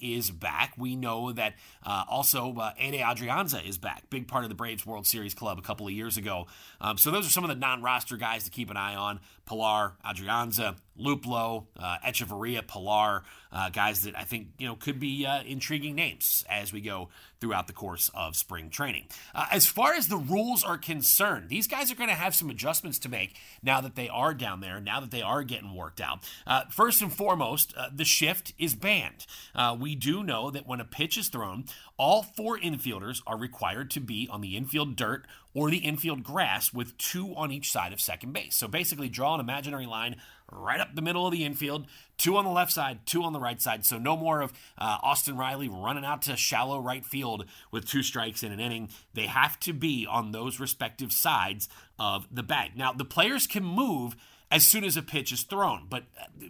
Is 0.01 0.31
back. 0.31 0.73
We 0.77 0.95
know 0.95 1.31
that 1.31 1.55
uh, 1.85 2.03
also 2.09 2.55
uh, 2.55 2.73
Adrianza 2.79 3.67
is 3.67 3.77
back, 3.77 4.09
big 4.09 4.27
part 4.27 4.43
of 4.43 4.49
the 4.49 4.55
Braves 4.55 4.85
World 4.85 5.05
Series 5.05 5.33
club 5.33 5.59
a 5.59 5.61
couple 5.61 5.87
of 5.87 5.93
years 5.93 6.17
ago. 6.17 6.47
Um, 6.79 6.97
so 6.97 7.11
those 7.11 7.27
are 7.27 7.29
some 7.29 7.43
of 7.43 7.49
the 7.49 7.55
non-roster 7.55 8.17
guys 8.17 8.43
to 8.45 8.49
keep 8.51 8.69
an 8.69 8.77
eye 8.77 8.95
on. 8.95 9.19
Pillar, 9.45 9.93
Adrianza, 10.05 10.75
Luplow, 10.99 11.65
uh, 11.77 11.97
Hechavarria, 12.05 12.65
Pillar, 12.67 13.23
uh, 13.51 13.69
guys 13.69 14.03
that 14.03 14.17
I 14.17 14.23
think 14.23 14.49
you 14.57 14.67
know 14.67 14.75
could 14.75 14.99
be 14.99 15.25
uh, 15.25 15.43
intriguing 15.43 15.95
names 15.95 16.45
as 16.49 16.71
we 16.71 16.81
go 16.81 17.09
throughout 17.39 17.67
the 17.67 17.73
course 17.73 18.09
of 18.13 18.35
spring 18.35 18.69
training. 18.69 19.07
Uh, 19.33 19.47
as 19.51 19.65
far 19.65 19.93
as 19.93 20.07
the 20.07 20.17
rules 20.17 20.63
are 20.63 20.77
concerned, 20.77 21.49
these 21.49 21.67
guys 21.67 21.91
are 21.91 21.95
going 21.95 22.09
to 22.09 22.15
have 22.15 22.35
some 22.35 22.49
adjustments 22.49 22.99
to 22.99 23.09
make 23.09 23.35
now 23.63 23.81
that 23.81 23.95
they 23.95 24.07
are 24.09 24.33
down 24.33 24.61
there, 24.61 24.79
now 24.79 24.99
that 24.99 25.11
they 25.11 25.21
are 25.21 25.43
getting 25.43 25.73
worked 25.73 25.99
out. 25.99 26.19
Uh, 26.45 26.61
first 26.69 27.01
and 27.01 27.13
foremost, 27.13 27.73
uh, 27.75 27.89
the 27.93 28.05
shift 28.05 28.53
is 28.57 28.75
banned. 28.75 29.25
Uh, 29.55 29.75
we 29.77 29.95
do 29.95 30.23
know 30.23 30.51
that 30.51 30.67
when 30.67 30.79
a 30.79 30.85
pitch 30.85 31.17
is 31.17 31.29
thrown, 31.29 31.65
all 31.97 32.23
four 32.23 32.57
infielders 32.57 33.21
are 33.25 33.37
required 33.37 33.89
to 33.91 33.99
be 33.99 34.27
on 34.31 34.41
the 34.41 34.55
infield 34.55 34.95
dirt 34.95 35.25
or 35.53 35.69
the 35.69 35.79
infield 35.79 36.23
grass 36.23 36.73
with 36.73 36.97
two 36.97 37.35
on 37.35 37.51
each 37.51 37.71
side 37.71 37.91
of 37.91 37.99
second 37.99 38.33
base. 38.33 38.55
So 38.55 38.67
basically, 38.67 39.09
draw 39.09 39.33
an 39.33 39.39
imaginary 39.39 39.85
line 39.85 40.15
right 40.51 40.79
up 40.79 40.95
the 40.95 41.01
middle 41.01 41.25
of 41.25 41.31
the 41.31 41.43
infield, 41.43 41.87
two 42.17 42.37
on 42.37 42.45
the 42.45 42.51
left 42.51 42.71
side, 42.71 42.99
two 43.05 43.23
on 43.23 43.33
the 43.33 43.39
right 43.39 43.61
side. 43.61 43.85
So 43.85 43.97
no 43.97 44.15
more 44.15 44.41
of 44.41 44.53
uh, 44.77 44.97
Austin 45.01 45.37
Riley 45.37 45.69
running 45.69 46.05
out 46.05 46.21
to 46.23 46.35
shallow 46.35 46.79
right 46.79 47.05
field 47.05 47.45
with 47.71 47.87
two 47.87 48.03
strikes 48.03 48.43
in 48.43 48.51
an 48.51 48.59
inning. 48.59 48.89
They 49.13 49.27
have 49.27 49.59
to 49.61 49.73
be 49.73 50.07
on 50.09 50.31
those 50.31 50.59
respective 50.59 51.11
sides 51.11 51.69
of 51.99 52.27
the 52.31 52.43
bag. 52.43 52.71
Now, 52.75 52.93
the 52.93 53.05
players 53.05 53.47
can 53.47 53.63
move 53.63 54.15
as 54.51 54.65
soon 54.65 54.83
as 54.83 54.97
a 54.97 55.01
pitch 55.01 55.31
is 55.31 55.43
thrown. 55.43 55.87
But 55.89 56.03
uh, 56.19 56.47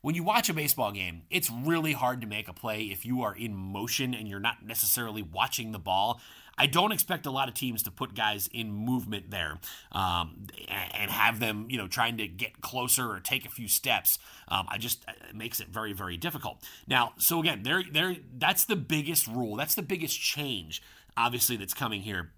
when 0.00 0.14
you 0.14 0.22
watch 0.22 0.48
a 0.48 0.54
baseball 0.54 0.92
game, 0.92 1.22
it's 1.30 1.50
really 1.50 1.92
hard 1.92 2.20
to 2.20 2.26
make 2.26 2.48
a 2.48 2.52
play 2.52 2.84
if 2.84 3.04
you 3.04 3.22
are 3.22 3.34
in 3.34 3.54
motion 3.54 4.14
and 4.14 4.28
you're 4.28 4.40
not 4.40 4.64
necessarily 4.64 5.22
watching 5.22 5.72
the 5.72 5.78
ball. 5.78 6.20
I 6.58 6.66
don't 6.66 6.92
expect 6.92 7.26
a 7.26 7.30
lot 7.30 7.48
of 7.48 7.54
teams 7.54 7.82
to 7.84 7.90
put 7.90 8.14
guys 8.14 8.48
in 8.52 8.72
movement 8.72 9.30
there 9.30 9.58
um, 9.92 10.46
and 10.68 11.10
have 11.10 11.40
them, 11.40 11.66
you 11.68 11.78
know, 11.78 11.88
trying 11.88 12.18
to 12.18 12.28
get 12.28 12.60
closer 12.60 13.10
or 13.10 13.20
take 13.20 13.46
a 13.46 13.50
few 13.50 13.68
steps. 13.68 14.18
Um, 14.48 14.66
I 14.68 14.78
just 14.78 15.04
it 15.28 15.34
makes 15.34 15.60
it 15.60 15.68
very, 15.68 15.92
very 15.92 16.16
difficult. 16.16 16.62
Now, 16.86 17.12
so 17.18 17.40
again, 17.40 17.62
there, 17.62 17.82
there, 17.90 18.16
that's 18.38 18.64
the 18.64 18.76
biggest 18.76 19.26
rule. 19.26 19.56
That's 19.56 19.74
the 19.74 19.82
biggest 19.82 20.20
change, 20.20 20.82
obviously, 21.16 21.56
that's 21.56 21.74
coming 21.74 22.02
here 22.02 22.30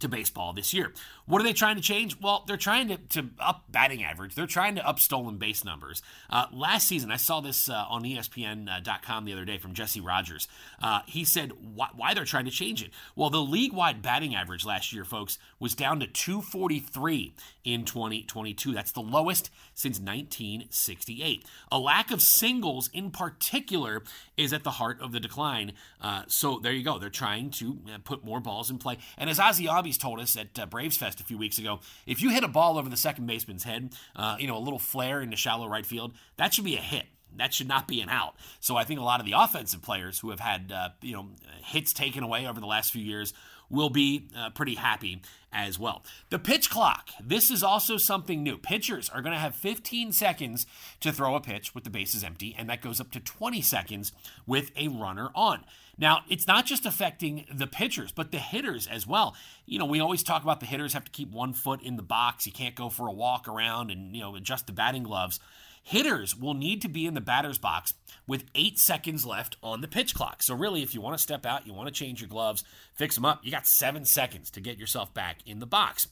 to 0.00 0.08
baseball 0.08 0.52
this 0.52 0.72
year. 0.72 0.92
What 1.26 1.40
are 1.40 1.44
they 1.44 1.52
trying 1.52 1.76
to 1.76 1.82
change? 1.82 2.18
Well, 2.20 2.44
they're 2.46 2.56
trying 2.56 2.88
to, 2.88 2.96
to 2.96 3.30
up 3.38 3.64
batting 3.70 4.02
average. 4.02 4.34
They're 4.34 4.46
trying 4.46 4.76
to 4.76 4.86
up 4.86 4.98
stolen 4.98 5.36
base 5.36 5.64
numbers. 5.64 6.02
Uh, 6.30 6.46
last 6.52 6.88
season, 6.88 7.10
I 7.10 7.16
saw 7.16 7.40
this 7.40 7.68
uh, 7.68 7.84
on 7.88 8.02
ESPN.com 8.02 9.24
the 9.24 9.32
other 9.32 9.44
day 9.44 9.58
from 9.58 9.74
Jesse 9.74 10.00
Rogers. 10.00 10.48
Uh, 10.82 11.00
he 11.06 11.24
said 11.24 11.52
why, 11.74 11.88
why, 11.94 12.14
they're 12.14 12.24
trying 12.24 12.46
to 12.46 12.50
change 12.50 12.82
it. 12.82 12.90
Well, 13.14 13.30
the 13.30 13.42
league 13.42 13.72
wide 13.72 14.00
batting 14.00 14.34
average 14.34 14.64
last 14.64 14.92
year, 14.92 15.04
folks, 15.04 15.38
was 15.60 15.74
down 15.74 16.00
to 16.00 16.06
243 16.06 17.34
in 17.64 17.84
2022. 17.84 18.72
That's 18.72 18.92
the 18.92 19.00
lowest 19.00 19.50
since 19.74 19.98
1968. 19.98 21.44
A 21.70 21.78
lack 21.78 22.10
of 22.10 22.22
singles 22.22 22.88
in 22.92 23.10
particular 23.10 24.02
is 24.36 24.52
at 24.52 24.64
the 24.64 24.72
heart 24.72 25.00
of 25.00 25.12
the 25.12 25.20
decline. 25.20 25.72
Uh, 26.00 26.22
so 26.26 26.58
there 26.58 26.72
you 26.72 26.84
go. 26.84 26.98
They're 26.98 27.10
trying 27.10 27.50
to 27.50 27.78
uh, 27.92 27.98
put 28.02 28.24
more 28.24 28.40
balls 28.40 28.70
in 28.70 28.78
play. 28.78 28.98
And 29.18 29.28
as 29.28 29.38
Ozzie 29.38 29.68
Albies 29.88 29.98
told 29.98 30.20
us 30.20 30.36
at 30.36 30.58
uh, 30.58 30.66
Braves 30.66 30.96
Fest 30.96 31.20
a 31.20 31.24
few 31.24 31.38
weeks 31.38 31.58
ago, 31.58 31.80
if 32.06 32.22
you 32.22 32.30
hit 32.30 32.44
a 32.44 32.48
ball 32.48 32.78
over 32.78 32.88
the 32.88 32.96
second 32.96 33.26
baseman's 33.26 33.64
head, 33.64 33.94
uh, 34.16 34.36
you 34.38 34.46
know, 34.46 34.56
a 34.56 34.60
little 34.60 34.78
flare 34.78 35.20
into 35.20 35.36
shallow 35.36 35.68
right 35.68 35.86
field, 35.86 36.14
that 36.36 36.54
should 36.54 36.64
be 36.64 36.76
a 36.76 36.80
hit. 36.80 37.06
That 37.36 37.52
should 37.52 37.68
not 37.68 37.86
be 37.86 38.00
an 38.00 38.08
out. 38.08 38.34
So 38.58 38.76
I 38.76 38.84
think 38.84 39.00
a 39.00 39.02
lot 39.02 39.20
of 39.20 39.26
the 39.26 39.34
offensive 39.36 39.82
players 39.82 40.18
who 40.18 40.30
have 40.30 40.40
had 40.40 40.72
uh, 40.72 40.88
you 41.02 41.12
know 41.12 41.28
hits 41.62 41.92
taken 41.92 42.24
away 42.24 42.46
over 42.46 42.58
the 42.58 42.66
last 42.66 42.90
few 42.90 43.02
years 43.02 43.34
will 43.70 43.90
be 43.90 44.28
uh, 44.36 44.50
pretty 44.50 44.74
happy 44.74 45.20
as 45.52 45.78
well. 45.78 46.04
The 46.30 46.38
pitch 46.38 46.70
clock. 46.70 47.10
This 47.22 47.50
is 47.50 47.62
also 47.62 47.96
something 47.96 48.42
new. 48.42 48.58
Pitchers 48.58 49.08
are 49.08 49.22
going 49.22 49.32
to 49.32 49.40
have 49.40 49.54
15 49.54 50.12
seconds 50.12 50.66
to 51.00 51.12
throw 51.12 51.34
a 51.34 51.40
pitch 51.40 51.74
with 51.74 51.84
the 51.84 51.90
bases 51.90 52.22
empty, 52.22 52.54
and 52.58 52.68
that 52.68 52.82
goes 52.82 53.00
up 53.00 53.10
to 53.12 53.20
20 53.20 53.62
seconds 53.62 54.12
with 54.46 54.70
a 54.76 54.88
runner 54.88 55.30
on. 55.34 55.64
Now, 56.00 56.20
it's 56.28 56.46
not 56.46 56.64
just 56.64 56.86
affecting 56.86 57.44
the 57.52 57.66
pitchers, 57.66 58.12
but 58.12 58.30
the 58.30 58.38
hitters 58.38 58.86
as 58.86 59.06
well. 59.06 59.34
You 59.66 59.80
know, 59.80 59.84
we 59.84 59.98
always 59.98 60.22
talk 60.22 60.44
about 60.44 60.60
the 60.60 60.66
hitters 60.66 60.92
have 60.92 61.04
to 61.04 61.10
keep 61.10 61.32
one 61.32 61.52
foot 61.52 61.82
in 61.82 61.96
the 61.96 62.02
box. 62.02 62.46
You 62.46 62.52
can't 62.52 62.76
go 62.76 62.88
for 62.88 63.08
a 63.08 63.12
walk 63.12 63.48
around 63.48 63.90
and, 63.90 64.14
you 64.14 64.22
know, 64.22 64.36
adjust 64.36 64.66
the 64.68 64.72
batting 64.72 65.02
gloves. 65.02 65.40
Hitters 65.88 66.36
will 66.36 66.52
need 66.52 66.82
to 66.82 66.88
be 66.88 67.06
in 67.06 67.14
the 67.14 67.20
batter's 67.22 67.56
box 67.56 67.94
with 68.26 68.44
eight 68.54 68.78
seconds 68.78 69.24
left 69.24 69.56
on 69.62 69.80
the 69.80 69.88
pitch 69.88 70.14
clock. 70.14 70.42
So, 70.42 70.54
really, 70.54 70.82
if 70.82 70.94
you 70.94 71.00
want 71.00 71.16
to 71.16 71.22
step 71.22 71.46
out, 71.46 71.66
you 71.66 71.72
want 71.72 71.86
to 71.88 71.94
change 71.94 72.20
your 72.20 72.28
gloves, 72.28 72.62
fix 72.92 73.14
them 73.14 73.24
up, 73.24 73.40
you 73.42 73.50
got 73.50 73.66
seven 73.66 74.04
seconds 74.04 74.50
to 74.50 74.60
get 74.60 74.76
yourself 74.76 75.14
back 75.14 75.38
in 75.46 75.60
the 75.60 75.66
box. 75.66 76.06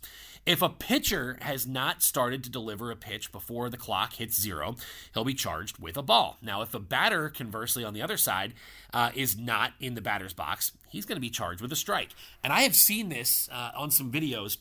If 0.46 0.62
a 0.62 0.70
pitcher 0.70 1.36
has 1.42 1.66
not 1.66 2.02
started 2.02 2.42
to 2.44 2.50
deliver 2.50 2.90
a 2.90 2.96
pitch 2.96 3.30
before 3.30 3.68
the 3.68 3.76
clock 3.76 4.14
hits 4.14 4.40
zero, 4.40 4.76
he'll 5.12 5.24
be 5.24 5.34
charged 5.34 5.76
with 5.76 5.98
a 5.98 6.02
ball. 6.02 6.38
Now, 6.40 6.62
if 6.62 6.72
a 6.72 6.80
batter, 6.80 7.28
conversely, 7.28 7.84
on 7.84 7.92
the 7.92 8.00
other 8.00 8.16
side, 8.16 8.54
uh, 8.94 9.10
is 9.14 9.36
not 9.36 9.74
in 9.78 9.94
the 9.94 10.00
batter's 10.00 10.32
box, 10.32 10.72
he's 10.88 11.04
going 11.04 11.16
to 11.16 11.20
be 11.20 11.28
charged 11.28 11.60
with 11.60 11.70
a 11.70 11.76
strike. 11.76 12.12
And 12.42 12.50
I 12.50 12.62
have 12.62 12.74
seen 12.74 13.10
this 13.10 13.46
uh, 13.52 13.72
on 13.76 13.90
some 13.90 14.10
videos 14.10 14.56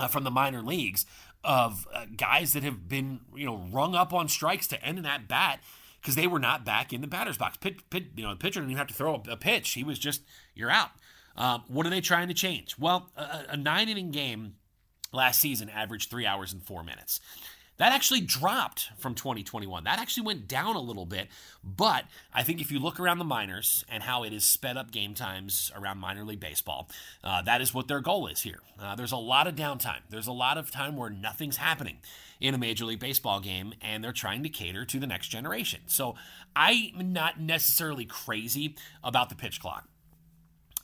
uh, 0.00 0.08
from 0.08 0.24
the 0.24 0.32
minor 0.32 0.62
leagues 0.62 1.06
of 1.44 1.86
uh, 1.92 2.06
guys 2.16 2.52
that 2.52 2.62
have 2.62 2.88
been, 2.88 3.20
you 3.34 3.46
know, 3.46 3.64
rung 3.72 3.94
up 3.94 4.12
on 4.12 4.28
strikes 4.28 4.66
to 4.68 4.84
end 4.84 4.98
an 4.98 5.06
at 5.06 5.28
bat 5.28 5.60
because 6.00 6.14
they 6.14 6.26
were 6.26 6.38
not 6.38 6.64
back 6.64 6.92
in 6.92 7.00
the 7.00 7.06
batter's 7.06 7.38
box. 7.38 7.56
Pit, 7.56 7.88
pit, 7.90 8.04
you 8.16 8.22
know, 8.24 8.30
the 8.30 8.36
pitcher 8.36 8.60
didn't 8.60 8.70
even 8.70 8.78
have 8.78 8.88
to 8.88 8.94
throw 8.94 9.22
a, 9.28 9.36
pitch; 9.36 9.70
he 9.72 9.84
was 9.84 9.98
just, 9.98 10.22
you're 10.54 10.70
out. 10.70 10.90
Um, 11.36 11.64
what 11.68 11.86
are 11.86 11.90
they 11.90 12.00
trying 12.00 12.28
to 12.28 12.34
change? 12.34 12.76
Well, 12.78 13.10
a, 13.16 13.44
a 13.50 13.56
nine 13.56 13.88
inning 13.88 14.10
game 14.10 14.54
last 15.12 15.40
season 15.40 15.68
averaged 15.68 16.10
three 16.10 16.26
hours 16.26 16.52
and 16.52 16.62
four 16.62 16.82
minutes. 16.82 17.20
That 17.78 17.92
actually 17.92 18.20
dropped 18.20 18.90
from 18.98 19.14
2021. 19.14 19.84
That 19.84 19.98
actually 19.98 20.24
went 20.24 20.46
down 20.46 20.76
a 20.76 20.80
little 20.80 21.06
bit. 21.06 21.28
But 21.64 22.04
I 22.32 22.42
think 22.42 22.60
if 22.60 22.70
you 22.70 22.78
look 22.78 23.00
around 23.00 23.18
the 23.18 23.24
minors 23.24 23.84
and 23.88 24.02
how 24.02 24.24
it 24.24 24.32
is 24.32 24.44
sped 24.44 24.76
up 24.76 24.90
game 24.90 25.14
times 25.14 25.72
around 25.74 25.98
minor 25.98 26.24
league 26.24 26.40
baseball, 26.40 26.88
uh, 27.24 27.42
that 27.42 27.60
is 27.60 27.72
what 27.72 27.88
their 27.88 28.00
goal 28.00 28.26
is 28.26 28.42
here. 28.42 28.60
Uh, 28.78 28.94
there's 28.94 29.12
a 29.12 29.16
lot 29.16 29.46
of 29.46 29.54
downtime. 29.54 30.00
There's 30.10 30.26
a 30.26 30.32
lot 30.32 30.58
of 30.58 30.70
time 30.70 30.96
where 30.96 31.10
nothing's 31.10 31.56
happening 31.56 31.98
in 32.40 32.54
a 32.54 32.58
Major 32.58 32.84
League 32.84 32.98
Baseball 32.98 33.40
game, 33.40 33.72
and 33.80 34.02
they're 34.02 34.12
trying 34.12 34.42
to 34.42 34.48
cater 34.48 34.84
to 34.84 34.98
the 34.98 35.06
next 35.06 35.28
generation. 35.28 35.80
So 35.86 36.16
I'm 36.56 37.12
not 37.12 37.40
necessarily 37.40 38.04
crazy 38.04 38.76
about 39.02 39.28
the 39.28 39.36
pitch 39.36 39.60
clock. 39.60 39.88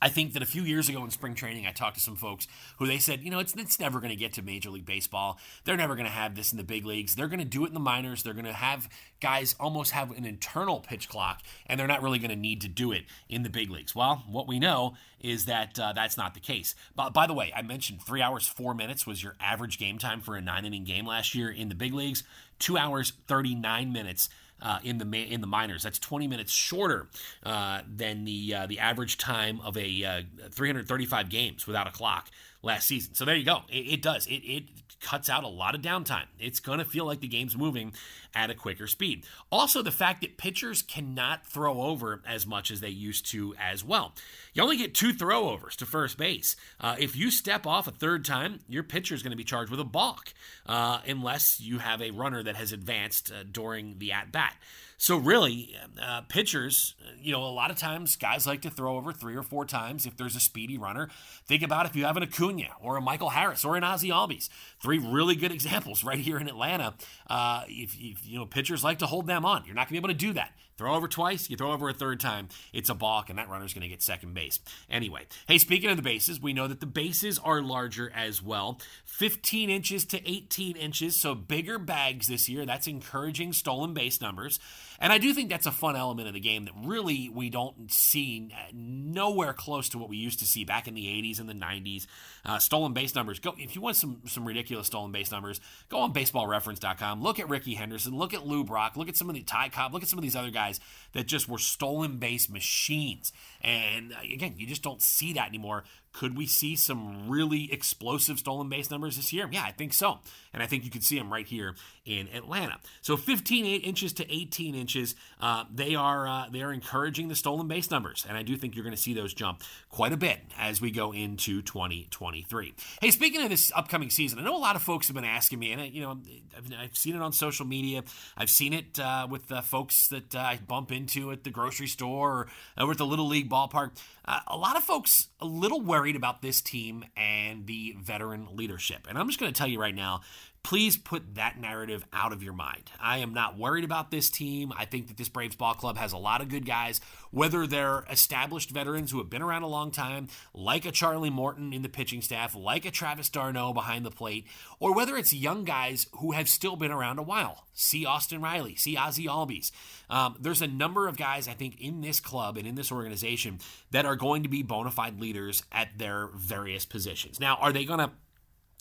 I 0.00 0.08
think 0.08 0.32
that 0.32 0.42
a 0.42 0.46
few 0.46 0.62
years 0.62 0.88
ago 0.88 1.02
in 1.04 1.10
spring 1.10 1.34
training, 1.34 1.66
I 1.66 1.72
talked 1.72 1.96
to 1.96 2.00
some 2.00 2.16
folks 2.16 2.46
who 2.78 2.86
they 2.86 2.98
said, 2.98 3.22
you 3.22 3.30
know, 3.30 3.38
it's, 3.38 3.54
it's 3.54 3.80
never 3.80 4.00
going 4.00 4.10
to 4.10 4.16
get 4.16 4.32
to 4.34 4.42
Major 4.42 4.70
League 4.70 4.86
Baseball. 4.86 5.38
They're 5.64 5.76
never 5.76 5.94
going 5.94 6.06
to 6.06 6.12
have 6.12 6.34
this 6.34 6.52
in 6.52 6.58
the 6.58 6.64
big 6.64 6.84
leagues. 6.84 7.14
They're 7.14 7.28
going 7.28 7.38
to 7.40 7.44
do 7.44 7.64
it 7.64 7.68
in 7.68 7.74
the 7.74 7.80
minors. 7.80 8.22
They're 8.22 8.32
going 8.34 8.44
to 8.44 8.52
have 8.52 8.88
guys 9.20 9.54
almost 9.58 9.90
have 9.92 10.10
an 10.12 10.24
internal 10.24 10.80
pitch 10.80 11.08
clock, 11.08 11.42
and 11.66 11.78
they're 11.78 11.86
not 11.86 12.02
really 12.02 12.18
going 12.18 12.30
to 12.30 12.36
need 12.36 12.60
to 12.60 12.68
do 12.68 12.92
it 12.92 13.04
in 13.28 13.42
the 13.42 13.50
big 13.50 13.70
leagues. 13.70 13.94
Well, 13.94 14.24
what 14.28 14.46
we 14.46 14.58
know 14.58 14.94
is 15.20 15.46
that 15.46 15.78
uh, 15.78 15.92
that's 15.92 16.16
not 16.16 16.34
the 16.34 16.40
case. 16.40 16.74
But 16.94 17.12
by 17.12 17.26
the 17.26 17.34
way, 17.34 17.52
I 17.54 17.62
mentioned 17.62 18.02
three 18.02 18.22
hours, 18.22 18.46
four 18.46 18.74
minutes 18.74 19.06
was 19.06 19.22
your 19.22 19.34
average 19.40 19.78
game 19.78 19.98
time 19.98 20.20
for 20.20 20.36
a 20.36 20.40
nine 20.40 20.64
inning 20.64 20.84
game 20.84 21.06
last 21.06 21.34
year 21.34 21.50
in 21.50 21.68
the 21.68 21.74
big 21.74 21.92
leagues, 21.92 22.22
two 22.58 22.78
hours, 22.78 23.12
39 23.26 23.92
minutes 23.92 24.28
uh, 24.62 24.78
in 24.82 24.98
the 24.98 25.16
in 25.16 25.40
the 25.40 25.46
minors. 25.46 25.82
That's 25.82 25.98
20 25.98 26.26
minutes 26.26 26.52
shorter 26.52 27.08
uh, 27.44 27.80
than 27.88 28.24
the 28.24 28.54
uh, 28.54 28.66
the 28.66 28.78
average 28.78 29.18
time 29.18 29.60
of 29.60 29.76
a 29.76 30.04
uh, 30.04 30.22
335 30.50 31.28
games 31.28 31.66
without 31.66 31.86
a 31.86 31.90
clock 31.90 32.30
last 32.62 32.86
season. 32.86 33.14
So 33.14 33.24
there 33.24 33.36
you 33.36 33.44
go. 33.44 33.62
It, 33.68 33.94
it 33.94 34.02
does. 34.02 34.26
It, 34.26 34.42
it 34.44 34.64
cuts 35.00 35.30
out 35.30 35.44
a 35.44 35.48
lot 35.48 35.74
of 35.74 35.80
downtime. 35.80 36.26
It's 36.38 36.60
going 36.60 36.78
to 36.78 36.84
feel 36.84 37.04
like 37.04 37.20
the 37.20 37.28
game's 37.28 37.56
moving 37.56 37.92
at 38.34 38.50
a 38.50 38.54
quicker 38.54 38.86
speed. 38.86 39.24
Also, 39.50 39.82
the 39.82 39.90
fact 39.90 40.20
that 40.22 40.36
pitchers 40.36 40.82
cannot 40.82 41.46
throw 41.46 41.82
over 41.82 42.20
as 42.26 42.46
much 42.46 42.70
as 42.70 42.80
they 42.80 42.88
used 42.88 43.30
to 43.30 43.54
as 43.60 43.84
well. 43.84 44.12
You 44.54 44.62
only 44.62 44.76
get 44.76 44.94
two 44.94 45.12
throwovers 45.12 45.76
to 45.76 45.86
first 45.86 46.18
base. 46.18 46.56
Uh, 46.80 46.96
if 46.98 47.16
you 47.16 47.30
step 47.30 47.66
off 47.66 47.86
a 47.86 47.92
third 47.92 48.24
time, 48.24 48.60
your 48.68 48.82
pitcher 48.82 49.14
is 49.14 49.22
going 49.22 49.30
to 49.30 49.36
be 49.36 49.44
charged 49.44 49.70
with 49.70 49.80
a 49.80 49.84
balk, 49.84 50.34
uh, 50.66 50.98
unless 51.06 51.60
you 51.60 51.78
have 51.78 52.02
a 52.02 52.10
runner 52.10 52.42
that 52.42 52.56
has 52.56 52.72
advanced 52.72 53.30
uh, 53.30 53.44
during 53.50 53.98
the 53.98 54.12
at 54.12 54.32
bat. 54.32 54.56
So 55.00 55.16
really, 55.16 55.76
uh, 56.02 56.22
pitchers, 56.22 56.96
you 57.22 57.30
know, 57.30 57.44
a 57.44 57.46
lot 57.46 57.70
of 57.70 57.76
times 57.76 58.16
guys 58.16 58.48
like 58.48 58.62
to 58.62 58.70
throw 58.70 58.96
over 58.96 59.12
three 59.12 59.36
or 59.36 59.44
four 59.44 59.64
times 59.64 60.06
if 60.06 60.16
there's 60.16 60.34
a 60.34 60.40
speedy 60.40 60.76
runner. 60.76 61.08
Think 61.46 61.62
about 61.62 61.86
if 61.86 61.94
you 61.94 62.04
have 62.04 62.16
an 62.16 62.24
Acuna 62.24 62.70
or 62.80 62.96
a 62.96 63.00
Michael 63.00 63.30
Harris 63.30 63.64
or 63.64 63.76
an 63.76 63.84
Ozzie 63.84 64.10
Albies. 64.10 64.48
Three 64.82 64.98
really 64.98 65.36
good 65.36 65.52
examples 65.52 66.02
right 66.02 66.18
here 66.18 66.36
in 66.38 66.48
Atlanta. 66.48 66.94
Uh, 67.28 67.62
if, 67.68 67.94
if, 67.96 68.26
you 68.26 68.40
know 68.40 68.44
pitchers 68.44 68.82
like 68.82 68.98
to 68.98 69.06
hold 69.06 69.28
them 69.28 69.44
on, 69.44 69.64
you're 69.66 69.74
not 69.74 69.82
going 69.88 69.88
to 69.88 69.92
be 69.92 69.98
able 69.98 70.08
to 70.08 70.26
do 70.26 70.32
that. 70.32 70.50
Throw 70.76 70.94
over 70.94 71.08
twice, 71.08 71.50
you 71.50 71.56
throw 71.56 71.72
over 71.72 71.88
a 71.88 71.92
third 71.92 72.20
time, 72.20 72.48
it's 72.72 72.88
a 72.88 72.94
balk, 72.94 73.30
and 73.30 73.38
that 73.38 73.48
runner's 73.48 73.74
going 73.74 73.82
to 73.82 73.88
get 73.88 74.00
second 74.00 74.32
base. 74.32 74.60
Anyway, 74.88 75.26
hey, 75.48 75.58
speaking 75.58 75.90
of 75.90 75.96
the 75.96 76.04
bases, 76.04 76.40
we 76.40 76.52
know 76.52 76.68
that 76.68 76.78
the 76.78 76.86
bases 76.86 77.36
are 77.40 77.60
larger 77.60 78.12
as 78.14 78.40
well 78.40 78.80
15 79.04 79.70
inches 79.70 80.04
to 80.04 80.28
18 80.28 80.76
inches, 80.76 81.18
so 81.18 81.34
bigger 81.34 81.80
bags 81.80 82.28
this 82.28 82.48
year. 82.48 82.64
That's 82.64 82.86
encouraging 82.86 83.54
stolen 83.54 83.92
base 83.92 84.20
numbers. 84.20 84.60
And 85.00 85.12
I 85.12 85.18
do 85.18 85.32
think 85.32 85.48
that's 85.48 85.66
a 85.66 85.72
fun 85.72 85.94
element 85.94 86.26
of 86.26 86.34
the 86.34 86.40
game 86.40 86.64
that 86.64 86.74
really 86.82 87.28
we 87.28 87.50
don't 87.50 87.90
see 87.90 88.50
nowhere 88.72 89.52
close 89.52 89.88
to 89.90 89.98
what 89.98 90.08
we 90.08 90.16
used 90.16 90.40
to 90.40 90.44
see 90.44 90.64
back 90.64 90.88
in 90.88 90.94
the 90.94 91.06
80s 91.06 91.38
and 91.38 91.48
the 91.48 91.54
90s. 91.54 92.06
Uh, 92.44 92.58
stolen 92.58 92.92
base 92.92 93.14
numbers. 93.14 93.38
Go 93.38 93.54
if 93.58 93.76
you 93.76 93.80
want 93.80 93.96
some 93.96 94.22
some 94.26 94.46
ridiculous 94.46 94.88
stolen 94.88 95.12
base 95.12 95.30
numbers. 95.30 95.60
Go 95.88 95.98
on 95.98 96.12
BaseballReference.com. 96.12 97.22
Look 97.22 97.38
at 97.38 97.48
Rickey 97.48 97.74
Henderson. 97.74 98.16
Look 98.16 98.34
at 98.34 98.46
Lou 98.46 98.64
Brock. 98.64 98.96
Look 98.96 99.08
at 99.08 99.16
some 99.16 99.28
of 99.28 99.36
the 99.36 99.42
Ty 99.42 99.68
Cobb. 99.68 99.94
Look 99.94 100.02
at 100.02 100.08
some 100.08 100.18
of 100.18 100.22
these 100.22 100.36
other 100.36 100.50
guys 100.50 100.80
that 101.12 101.26
just 101.26 101.48
were 101.48 101.58
stolen 101.58 102.18
base 102.18 102.48
machines. 102.48 103.32
And 103.60 104.12
uh, 104.12 104.16
again, 104.32 104.54
you 104.56 104.66
just 104.66 104.82
don't 104.82 105.02
see 105.02 105.32
that 105.34 105.48
anymore. 105.48 105.84
Could 106.18 106.36
we 106.36 106.46
see 106.46 106.74
some 106.74 107.28
really 107.28 107.72
explosive 107.72 108.40
stolen 108.40 108.68
base 108.68 108.90
numbers 108.90 109.14
this 109.14 109.32
year? 109.32 109.48
Yeah, 109.52 109.62
I 109.62 109.70
think 109.70 109.92
so. 109.92 110.18
And 110.52 110.60
I 110.60 110.66
think 110.66 110.84
you 110.84 110.90
could 110.90 111.04
see 111.04 111.16
them 111.16 111.32
right 111.32 111.46
here 111.46 111.76
in 112.04 112.28
Atlanta. 112.34 112.80
So 113.02 113.16
15 113.16 113.64
inches 113.82 114.12
to 114.14 114.34
18 114.34 114.74
inches, 114.74 115.14
uh, 115.40 115.66
they 115.72 115.94
are 115.94 116.26
uh, 116.26 116.46
they 116.50 116.62
are 116.62 116.72
encouraging 116.72 117.28
the 117.28 117.36
stolen 117.36 117.68
base 117.68 117.88
numbers, 117.90 118.26
and 118.28 118.36
I 118.36 118.42
do 118.42 118.56
think 118.56 118.74
you're 118.74 118.82
going 118.82 118.96
to 118.96 119.00
see 119.00 119.14
those 119.14 119.32
jump 119.32 119.62
quite 119.90 120.12
a 120.12 120.16
bit 120.16 120.40
as 120.58 120.80
we 120.80 120.90
go 120.90 121.12
into 121.12 121.62
2023. 121.62 122.74
Hey, 123.00 123.10
speaking 123.12 123.42
of 123.42 123.50
this 123.50 123.70
upcoming 123.76 124.10
season, 124.10 124.40
I 124.40 124.42
know 124.42 124.56
a 124.56 124.58
lot 124.58 124.74
of 124.74 124.82
folks 124.82 125.06
have 125.06 125.14
been 125.14 125.24
asking 125.24 125.60
me, 125.60 125.70
and 125.70 125.80
I, 125.82 125.84
you 125.84 126.00
know 126.00 126.18
I've, 126.56 126.72
I've, 126.80 126.96
seen 126.96 127.14
it 127.14 127.22
on 127.22 127.32
social 127.32 127.66
media. 127.66 128.02
I've 128.36 128.50
seen 128.50 128.72
it 128.72 128.98
uh, 128.98 129.28
with 129.30 129.44
folks 129.44 130.08
that 130.08 130.34
uh, 130.34 130.38
I 130.40 130.58
bump 130.66 130.90
into 130.90 131.30
at 131.30 131.44
the 131.44 131.50
grocery 131.50 131.86
store 131.86 132.32
or 132.38 132.48
over 132.76 132.92
at 132.92 132.98
the 132.98 133.06
little 133.06 133.28
league 133.28 133.48
ballpark. 133.48 133.92
Uh, 134.24 134.40
a 134.48 134.56
lot 134.56 134.76
of 134.76 134.82
folks 134.82 135.28
a 135.40 135.46
little 135.46 135.80
worried 135.80 136.07
about 136.16 136.42
this 136.42 136.60
team 136.60 137.04
and 137.16 137.66
the 137.66 137.96
veteran 138.00 138.48
leadership, 138.52 139.06
and 139.08 139.18
I'm 139.18 139.26
just 139.28 139.40
going 139.40 139.52
to 139.52 139.58
tell 139.58 139.68
you 139.68 139.80
right 139.80 139.94
now 139.94 140.20
please 140.68 140.98
put 140.98 141.36
that 141.36 141.58
narrative 141.58 142.04
out 142.12 142.30
of 142.30 142.42
your 142.42 142.52
mind. 142.52 142.82
I 143.00 143.18
am 143.18 143.32
not 143.32 143.56
worried 143.56 143.84
about 143.84 144.10
this 144.10 144.28
team. 144.28 144.70
I 144.76 144.84
think 144.84 145.08
that 145.08 145.16
this 145.16 145.30
Braves 145.30 145.56
ball 145.56 145.72
club 145.72 145.96
has 145.96 146.12
a 146.12 146.18
lot 146.18 146.42
of 146.42 146.50
good 146.50 146.66
guys, 146.66 147.00
whether 147.30 147.66
they're 147.66 148.04
established 148.10 148.68
veterans 148.68 149.10
who 149.10 149.16
have 149.16 149.30
been 149.30 149.40
around 149.40 149.62
a 149.62 149.66
long 149.66 149.90
time, 149.90 150.28
like 150.52 150.84
a 150.84 150.92
Charlie 150.92 151.30
Morton 151.30 151.72
in 151.72 151.80
the 151.80 151.88
pitching 151.88 152.20
staff, 152.20 152.54
like 152.54 152.84
a 152.84 152.90
Travis 152.90 153.30
d'Arnaud 153.30 153.72
behind 153.72 154.04
the 154.04 154.10
plate, 154.10 154.46
or 154.78 154.94
whether 154.94 155.16
it's 155.16 155.32
young 155.32 155.64
guys 155.64 156.06
who 156.18 156.32
have 156.32 156.50
still 156.50 156.76
been 156.76 156.92
around 156.92 157.18
a 157.18 157.22
while. 157.22 157.64
See 157.72 158.04
Austin 158.04 158.42
Riley, 158.42 158.74
see 158.74 158.94
Ozzie 158.94 159.24
Albies. 159.24 159.70
Um, 160.10 160.36
there's 160.38 160.60
a 160.60 160.66
number 160.66 161.08
of 161.08 161.16
guys, 161.16 161.48
I 161.48 161.54
think, 161.54 161.80
in 161.80 162.02
this 162.02 162.20
club 162.20 162.58
and 162.58 162.66
in 162.66 162.74
this 162.74 162.92
organization 162.92 163.60
that 163.90 164.04
are 164.04 164.16
going 164.16 164.42
to 164.42 164.50
be 164.50 164.62
bona 164.62 164.90
fide 164.90 165.18
leaders 165.18 165.62
at 165.72 165.96
their 165.96 166.26
various 166.36 166.84
positions. 166.84 167.40
Now, 167.40 167.56
are 167.56 167.72
they 167.72 167.86
going 167.86 168.00
to 168.00 168.10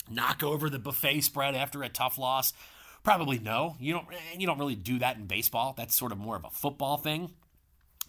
knock 0.09 0.43
over 0.43 0.69
the 0.69 0.79
buffet 0.79 1.21
spread 1.21 1.55
after 1.55 1.83
a 1.83 1.89
tough 1.89 2.17
loss? 2.17 2.53
Probably 3.03 3.39
no. 3.39 3.75
You 3.79 3.93
don't 3.93 4.07
you 4.37 4.47
don't 4.47 4.59
really 4.59 4.75
do 4.75 4.99
that 4.99 5.17
in 5.17 5.25
baseball. 5.27 5.73
That's 5.77 5.95
sort 5.95 6.11
of 6.11 6.17
more 6.17 6.35
of 6.35 6.45
a 6.45 6.49
football 6.49 6.97
thing. 6.97 7.31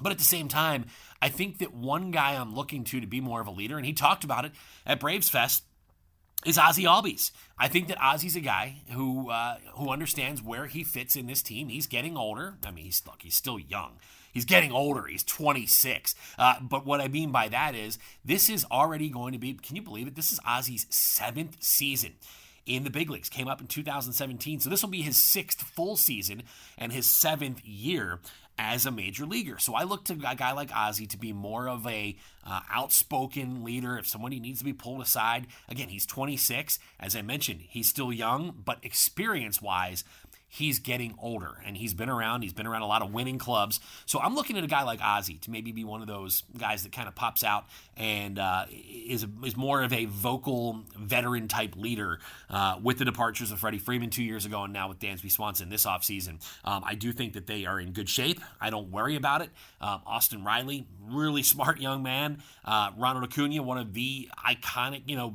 But 0.00 0.12
at 0.12 0.18
the 0.18 0.24
same 0.24 0.48
time, 0.48 0.86
I 1.20 1.28
think 1.28 1.58
that 1.58 1.74
one 1.74 2.10
guy 2.10 2.34
I'm 2.34 2.54
looking 2.54 2.84
to 2.84 3.00
to 3.00 3.06
be 3.06 3.20
more 3.20 3.40
of 3.40 3.46
a 3.46 3.52
leader, 3.52 3.76
and 3.76 3.86
he 3.86 3.92
talked 3.92 4.24
about 4.24 4.44
it 4.44 4.52
at 4.86 5.00
Braves 5.00 5.28
Fest, 5.28 5.64
is 6.46 6.56
Ozzie 6.56 6.84
Albies. 6.84 7.32
I 7.58 7.68
think 7.68 7.88
that 7.88 8.00
Ozzie's 8.00 8.36
a 8.36 8.40
guy 8.40 8.76
who 8.92 9.30
uh, 9.30 9.58
who 9.74 9.90
understands 9.90 10.42
where 10.42 10.66
he 10.66 10.84
fits 10.84 11.16
in 11.16 11.26
this 11.26 11.42
team. 11.42 11.68
He's 11.68 11.86
getting 11.86 12.16
older. 12.16 12.54
I 12.64 12.70
mean, 12.70 12.84
he's 12.84 13.02
look, 13.06 13.22
he's 13.22 13.34
still 13.34 13.58
young. 13.58 13.98
He's 14.32 14.44
getting 14.44 14.72
older. 14.72 15.06
He's 15.06 15.22
26. 15.24 16.14
Uh, 16.38 16.54
but 16.60 16.86
what 16.86 17.00
I 17.00 17.08
mean 17.08 17.30
by 17.30 17.48
that 17.48 17.74
is 17.74 17.98
this 18.24 18.48
is 18.48 18.64
already 18.70 19.08
going 19.08 19.32
to 19.32 19.38
be, 19.38 19.54
can 19.54 19.76
you 19.76 19.82
believe 19.82 20.06
it? 20.06 20.14
This 20.14 20.32
is 20.32 20.40
Ozzie's 20.46 20.86
seventh 20.90 21.56
season 21.60 22.14
in 22.66 22.84
the 22.84 22.90
big 22.90 23.10
leagues. 23.10 23.28
Came 23.28 23.48
up 23.48 23.60
in 23.60 23.66
2017. 23.66 24.60
So 24.60 24.70
this 24.70 24.82
will 24.82 24.90
be 24.90 25.02
his 25.02 25.16
sixth 25.16 25.62
full 25.62 25.96
season 25.96 26.42
and 26.76 26.92
his 26.92 27.06
seventh 27.06 27.64
year 27.64 28.20
as 28.58 28.84
a 28.84 28.90
major 28.90 29.24
leaguer. 29.24 29.58
So 29.58 29.74
I 29.74 29.84
look 29.84 30.04
to 30.04 30.14
a 30.14 30.34
guy 30.34 30.52
like 30.52 30.74
Ozzie 30.74 31.06
to 31.06 31.16
be 31.16 31.32
more 31.32 31.68
of 31.68 31.86
a 31.86 32.16
uh, 32.44 32.60
outspoken 32.70 33.62
leader. 33.62 33.96
If 33.96 34.08
somebody 34.08 34.40
needs 34.40 34.58
to 34.58 34.64
be 34.64 34.72
pulled 34.72 35.00
aside, 35.00 35.46
again, 35.68 35.88
he's 35.88 36.04
26. 36.06 36.78
As 36.98 37.14
I 37.14 37.22
mentioned, 37.22 37.60
he's 37.68 37.88
still 37.88 38.12
young, 38.12 38.54
but 38.64 38.78
experience 38.82 39.62
wise, 39.62 40.02
he's 40.48 40.78
getting 40.78 41.14
older 41.20 41.56
and 41.64 41.76
he's 41.76 41.94
been 41.94 42.08
around. 42.08 42.42
He's 42.42 42.52
been 42.52 42.66
around 42.66 42.82
a 42.82 42.86
lot 42.86 43.02
of 43.02 43.12
winning 43.12 43.38
clubs. 43.38 43.80
So 44.06 44.18
I'm 44.18 44.34
looking 44.34 44.56
at 44.56 44.64
a 44.64 44.68
guy 44.68 44.82
like 44.82 45.00
Ozzie 45.02 45.38
to 45.42 45.50
maybe 45.50 45.72
be 45.72 45.84
one 45.84 46.00
of 46.00 46.08
those 46.08 46.42
guys 46.56 46.82
that 46.82 46.92
kind 46.92 47.06
of 47.06 47.14
pops 47.14 47.44
out 47.44 47.66
and 47.96 48.38
uh, 48.38 48.64
is, 48.70 49.26
is 49.44 49.56
more 49.56 49.82
of 49.82 49.92
a 49.92 50.06
vocal 50.06 50.80
veteran 50.98 51.48
type 51.48 51.76
leader 51.76 52.18
uh, 52.48 52.78
with 52.82 52.98
the 52.98 53.04
departures 53.04 53.52
of 53.52 53.58
Freddie 53.58 53.78
Freeman 53.78 54.10
two 54.10 54.24
years 54.24 54.46
ago 54.46 54.64
and 54.64 54.72
now 54.72 54.88
with 54.88 54.98
Dansby 54.98 55.30
Swanson 55.30 55.68
this 55.68 55.84
offseason. 55.84 56.40
Um, 56.64 56.82
I 56.84 56.94
do 56.94 57.12
think 57.12 57.34
that 57.34 57.46
they 57.46 57.66
are 57.66 57.78
in 57.78 57.92
good 57.92 58.08
shape. 58.08 58.40
I 58.60 58.70
don't 58.70 58.90
worry 58.90 59.16
about 59.16 59.42
it. 59.42 59.50
Um, 59.80 60.00
Austin 60.06 60.44
Riley, 60.44 60.86
really 61.08 61.42
smart 61.42 61.80
young 61.80 62.02
man. 62.02 62.42
Uh, 62.64 62.90
Ronald 62.96 63.24
Acuna, 63.24 63.62
one 63.62 63.78
of 63.78 63.92
the 63.92 64.28
iconic, 64.46 65.02
you 65.06 65.16
know, 65.16 65.34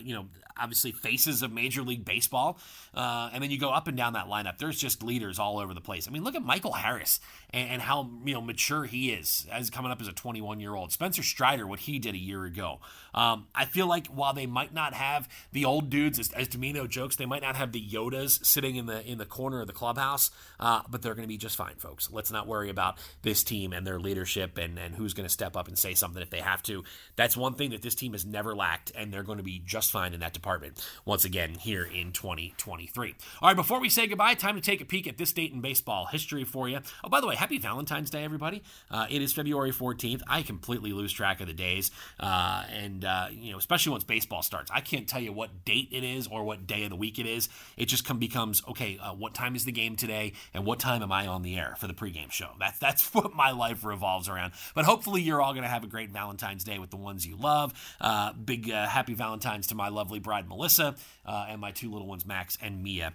you 0.00 0.14
know, 0.14 0.26
obviously 0.56 0.92
faces 0.92 1.42
of 1.42 1.52
Major 1.52 1.82
League 1.82 2.04
Baseball. 2.04 2.58
Uh, 2.94 3.30
and 3.32 3.42
then 3.42 3.50
you 3.50 3.58
go 3.58 3.70
up 3.70 3.88
and 3.88 3.96
down 3.96 4.12
that 4.12 4.28
lineup. 4.44 4.58
There's 4.58 4.78
just 4.78 5.02
leaders 5.02 5.38
all 5.38 5.58
over 5.58 5.74
the 5.74 5.80
place. 5.80 6.08
I 6.08 6.10
mean, 6.10 6.24
look 6.24 6.34
at 6.34 6.42
Michael 6.42 6.72
Harris 6.72 7.20
and, 7.50 7.70
and 7.70 7.82
how 7.82 8.10
you 8.24 8.34
know 8.34 8.40
mature 8.40 8.84
he 8.84 9.10
is 9.10 9.46
as 9.50 9.70
coming 9.70 9.90
up 9.90 10.00
as 10.00 10.08
a 10.08 10.12
21 10.12 10.60
year 10.60 10.74
old. 10.74 10.92
Spencer 10.92 11.22
Strider, 11.22 11.66
what 11.66 11.80
he 11.80 11.98
did 11.98 12.14
a 12.14 12.18
year 12.18 12.44
ago. 12.44 12.80
Um, 13.14 13.46
I 13.54 13.64
feel 13.64 13.86
like 13.86 14.08
while 14.08 14.32
they 14.32 14.46
might 14.46 14.74
not 14.74 14.94
have 14.94 15.28
the 15.52 15.64
old 15.64 15.90
dudes, 15.90 16.18
as, 16.18 16.32
as 16.32 16.48
Dimino 16.48 16.88
jokes, 16.88 17.16
they 17.16 17.26
might 17.26 17.42
not 17.42 17.56
have 17.56 17.72
the 17.72 17.84
Yodas 17.84 18.44
sitting 18.44 18.76
in 18.76 18.86
the 18.86 19.04
in 19.08 19.18
the 19.18 19.26
corner 19.26 19.60
of 19.60 19.66
the 19.66 19.72
clubhouse, 19.72 20.30
uh, 20.60 20.82
but 20.88 21.02
they're 21.02 21.14
going 21.14 21.26
to 21.26 21.32
be 21.32 21.38
just 21.38 21.56
fine, 21.56 21.76
folks. 21.76 22.10
Let's 22.10 22.30
not 22.30 22.46
worry 22.46 22.70
about 22.70 22.98
this 23.22 23.44
team 23.44 23.72
and 23.72 23.86
their 23.86 24.00
leadership 24.00 24.58
and 24.58 24.78
and 24.78 24.94
who's 24.94 25.14
going 25.14 25.26
to 25.26 25.32
step 25.32 25.56
up 25.56 25.68
and 25.68 25.78
say 25.78 25.94
something 25.94 26.22
if 26.22 26.30
they 26.30 26.40
have 26.40 26.62
to. 26.64 26.84
That's 27.16 27.36
one 27.36 27.54
thing 27.54 27.70
that 27.70 27.82
this 27.82 27.94
team 27.94 28.12
has 28.12 28.24
never 28.24 28.54
lacked, 28.54 28.92
and 28.94 29.12
they're 29.12 29.22
going 29.22 29.38
to 29.38 29.44
be 29.44 29.62
just 29.64 29.90
fine 29.92 30.14
in 30.14 30.20
that 30.20 30.32
department 30.32 30.84
once 31.04 31.24
again 31.24 31.54
here 31.54 31.84
in 31.84 32.12
2023. 32.12 33.14
All 33.40 33.48
right, 33.48 33.56
before 33.56 33.80
we 33.80 33.88
say 33.88 34.06
goodbye, 34.06 34.33
time 34.38 34.54
to 34.54 34.60
take 34.60 34.80
a 34.80 34.84
peek 34.84 35.06
at 35.06 35.18
this 35.18 35.32
date 35.32 35.52
in 35.52 35.60
baseball 35.60 36.06
history 36.06 36.44
for 36.44 36.68
you. 36.68 36.80
Oh, 37.02 37.08
by 37.08 37.20
the 37.20 37.26
way, 37.26 37.36
happy 37.36 37.58
Valentine's 37.58 38.10
Day, 38.10 38.24
everybody. 38.24 38.62
Uh, 38.90 39.06
it 39.10 39.22
is 39.22 39.32
February 39.32 39.72
14th. 39.72 40.22
I 40.26 40.42
completely 40.42 40.92
lose 40.92 41.12
track 41.12 41.40
of 41.40 41.46
the 41.46 41.52
days. 41.52 41.90
Uh, 42.18 42.64
and, 42.70 43.04
uh, 43.04 43.26
you 43.30 43.52
know, 43.52 43.58
especially 43.58 43.92
once 43.92 44.04
baseball 44.04 44.42
starts, 44.42 44.70
I 44.72 44.80
can't 44.80 45.08
tell 45.08 45.20
you 45.20 45.32
what 45.32 45.64
date 45.64 45.88
it 45.90 46.04
is 46.04 46.26
or 46.26 46.44
what 46.44 46.66
day 46.66 46.84
of 46.84 46.90
the 46.90 46.96
week 46.96 47.18
it 47.18 47.26
is. 47.26 47.48
It 47.76 47.86
just 47.86 48.04
come, 48.04 48.18
becomes, 48.18 48.62
okay, 48.68 48.98
uh, 49.02 49.14
what 49.14 49.34
time 49.34 49.56
is 49.56 49.64
the 49.64 49.72
game 49.72 49.96
today? 49.96 50.32
And 50.52 50.64
what 50.64 50.78
time 50.78 51.02
am 51.02 51.12
I 51.12 51.26
on 51.26 51.42
the 51.42 51.56
air 51.56 51.74
for 51.78 51.86
the 51.86 51.94
pregame 51.94 52.30
show? 52.30 52.50
That's, 52.58 52.78
that's 52.78 53.14
what 53.14 53.34
my 53.34 53.50
life 53.50 53.84
revolves 53.84 54.28
around. 54.28 54.52
But 54.74 54.84
hopefully, 54.84 55.22
you're 55.22 55.42
all 55.42 55.52
going 55.52 55.64
to 55.64 55.68
have 55.68 55.84
a 55.84 55.88
great 55.88 56.10
Valentine's 56.10 56.64
Day 56.64 56.78
with 56.78 56.90
the 56.90 56.96
ones 56.96 57.26
you 57.26 57.36
love. 57.36 57.72
Uh, 58.00 58.32
big 58.32 58.70
uh, 58.70 58.86
happy 58.86 59.14
Valentine's 59.14 59.66
to 59.68 59.74
my 59.74 59.88
lovely 59.88 60.18
bride, 60.18 60.48
Melissa, 60.48 60.94
and 61.26 61.60
my 61.60 61.70
two 61.70 61.90
little 61.90 62.06
ones, 62.06 62.26
Max 62.26 62.56
and 62.62 62.82
Mia. 62.82 63.12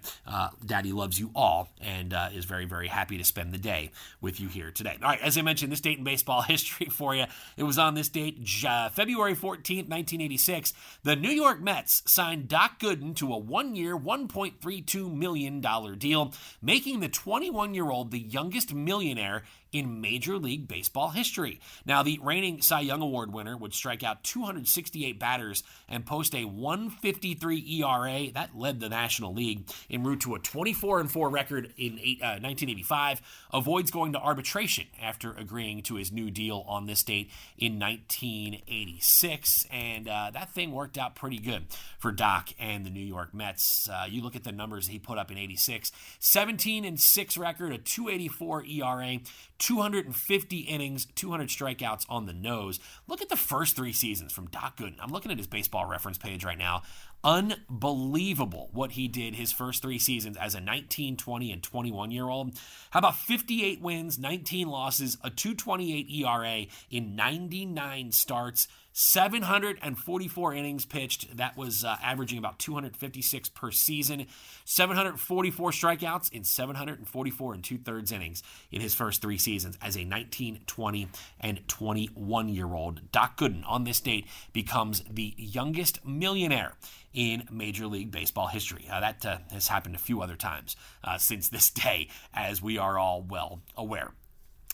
Daddy 0.64 0.92
loves 0.92 1.09
you 1.18 1.30
all 1.34 1.68
and 1.80 2.14
is 2.32 2.44
very, 2.44 2.66
very 2.66 2.88
happy 2.88 3.18
to 3.18 3.24
spend 3.24 3.52
the 3.52 3.58
day 3.58 3.90
with 4.20 4.40
you 4.40 4.48
here 4.48 4.60
here 4.60 4.70
today. 4.70 4.98
All 5.02 5.08
right, 5.08 5.20
as 5.22 5.38
I 5.38 5.42
mentioned, 5.42 5.72
this 5.72 5.80
date 5.80 5.98
in 5.98 6.04
baseball 6.04 6.42
history 6.54 6.86
for 6.86 7.14
you. 7.14 7.24
It 7.56 7.62
was 7.62 7.78
on 7.78 7.94
this 7.94 8.08
date, 8.08 8.38
uh, 8.66 8.90
February 8.90 9.34
14th, 9.34 9.88
1986. 9.88 10.72
The 11.02 11.16
New 11.16 11.30
York 11.30 11.60
Mets 11.60 12.02
signed 12.06 12.48
Doc 12.48 12.78
Gooden 12.78 13.16
to 13.16 13.32
a 13.32 13.38
one 13.38 13.74
year, 13.74 13.96
$1.32 13.96 15.14
million 15.14 15.60
deal, 15.98 16.32
making 16.60 17.00
the 17.00 17.08
21 17.08 17.74
year 17.74 17.90
old 17.90 18.10
the 18.10 18.20
youngest 18.20 18.74
millionaire 18.74 19.44
in 19.72 20.00
Major 20.00 20.38
League 20.38 20.68
Baseball 20.68 21.10
history. 21.10 21.60
Now, 21.84 22.02
the 22.02 22.18
reigning 22.22 22.62
Cy 22.62 22.80
Young 22.80 23.02
Award 23.02 23.32
winner 23.32 23.56
would 23.56 23.74
strike 23.74 24.02
out 24.02 24.24
268 24.24 25.18
batters 25.18 25.62
and 25.88 26.06
post 26.06 26.34
a 26.34 26.44
153 26.44 27.82
ERA. 27.82 28.30
That 28.32 28.56
led 28.56 28.80
the 28.80 28.88
National 28.88 29.32
League 29.32 29.68
en 29.90 30.02
route 30.02 30.20
to 30.20 30.34
a 30.34 30.38
24 30.38 31.04
4 31.10 31.28
record 31.30 31.72
in 31.76 31.98
eight, 32.02 32.20
uh, 32.22 32.38
1985. 32.40 33.22
Avoids 33.52 33.90
going 33.90 34.12
to 34.12 34.18
arbitration 34.18 34.86
after 35.00 35.32
agreeing 35.32 35.82
to 35.82 35.96
his 35.96 36.12
new 36.12 36.30
deal 36.30 36.64
on 36.66 36.86
this 36.86 37.02
date 37.02 37.30
in 37.58 37.78
1986. 37.78 39.66
And 39.70 40.08
uh, 40.08 40.30
that 40.32 40.50
thing 40.50 40.72
worked 40.72 40.98
out 40.98 41.14
pretty 41.14 41.38
good 41.38 41.66
for 41.98 42.12
Doc 42.12 42.50
and 42.58 42.84
the 42.84 42.90
New 42.90 43.04
York 43.04 43.34
Mets. 43.34 43.88
Uh, 43.88 44.06
you 44.08 44.22
look 44.22 44.36
at 44.36 44.44
the 44.44 44.52
numbers 44.52 44.88
he 44.88 44.98
put 44.98 45.18
up 45.18 45.30
in 45.30 45.38
86 45.38 45.92
17 46.18 46.84
and 46.84 46.98
6 46.98 47.38
record, 47.38 47.72
a 47.72 47.78
284 47.78 48.64
ERA. 48.64 49.18
250 49.60 50.58
innings, 50.60 51.06
200 51.14 51.48
strikeouts 51.48 52.06
on 52.08 52.26
the 52.26 52.32
nose. 52.32 52.80
Look 53.06 53.22
at 53.22 53.28
the 53.28 53.36
first 53.36 53.76
three 53.76 53.92
seasons 53.92 54.32
from 54.32 54.46
Doc 54.46 54.78
Gooden. 54.78 54.96
I'm 55.00 55.12
looking 55.12 55.30
at 55.30 55.38
his 55.38 55.46
baseball 55.46 55.86
reference 55.86 56.18
page 56.18 56.44
right 56.44 56.58
now. 56.58 56.82
Unbelievable 57.22 58.70
what 58.72 58.92
he 58.92 59.06
did 59.06 59.34
his 59.34 59.52
first 59.52 59.82
three 59.82 59.98
seasons 59.98 60.38
as 60.38 60.54
a 60.54 60.60
19, 60.60 61.18
20, 61.18 61.52
and 61.52 61.62
21 61.62 62.10
year 62.10 62.28
old. 62.28 62.58
How 62.90 62.98
about 62.98 63.16
58 63.16 63.82
wins, 63.82 64.18
19 64.18 64.66
losses, 64.66 65.18
a 65.22 65.28
228 65.28 66.10
ERA 66.10 66.66
in 66.90 67.14
99 67.14 68.12
starts? 68.12 68.66
744 68.92 70.54
innings 70.54 70.84
pitched. 70.84 71.36
That 71.36 71.56
was 71.56 71.84
uh, 71.84 71.96
averaging 72.02 72.38
about 72.38 72.58
256 72.58 73.48
per 73.50 73.70
season. 73.70 74.26
744 74.64 75.70
strikeouts 75.70 76.32
in 76.32 76.44
744 76.44 77.54
and 77.54 77.64
two 77.64 77.78
thirds 77.78 78.12
innings 78.12 78.42
in 78.70 78.80
his 78.80 78.94
first 78.94 79.22
three 79.22 79.38
seasons 79.38 79.78
as 79.80 79.96
a 79.96 80.04
19, 80.04 80.60
20, 80.66 81.08
and 81.40 81.66
21 81.68 82.48
year 82.48 82.72
old. 82.74 83.12
Doc 83.12 83.38
Gooden 83.38 83.62
on 83.66 83.84
this 83.84 84.00
date 84.00 84.26
becomes 84.52 85.02
the 85.08 85.34
youngest 85.36 86.04
millionaire 86.04 86.74
in 87.12 87.46
Major 87.50 87.86
League 87.86 88.10
Baseball 88.10 88.48
history. 88.48 88.86
Uh, 88.90 89.00
that 89.00 89.24
uh, 89.26 89.38
has 89.52 89.68
happened 89.68 89.94
a 89.94 89.98
few 89.98 90.22
other 90.22 90.36
times 90.36 90.76
uh, 91.02 91.18
since 91.18 91.48
this 91.48 91.70
day, 91.70 92.08
as 92.34 92.62
we 92.62 92.78
are 92.78 92.98
all 92.98 93.22
well 93.22 93.60
aware. 93.76 94.12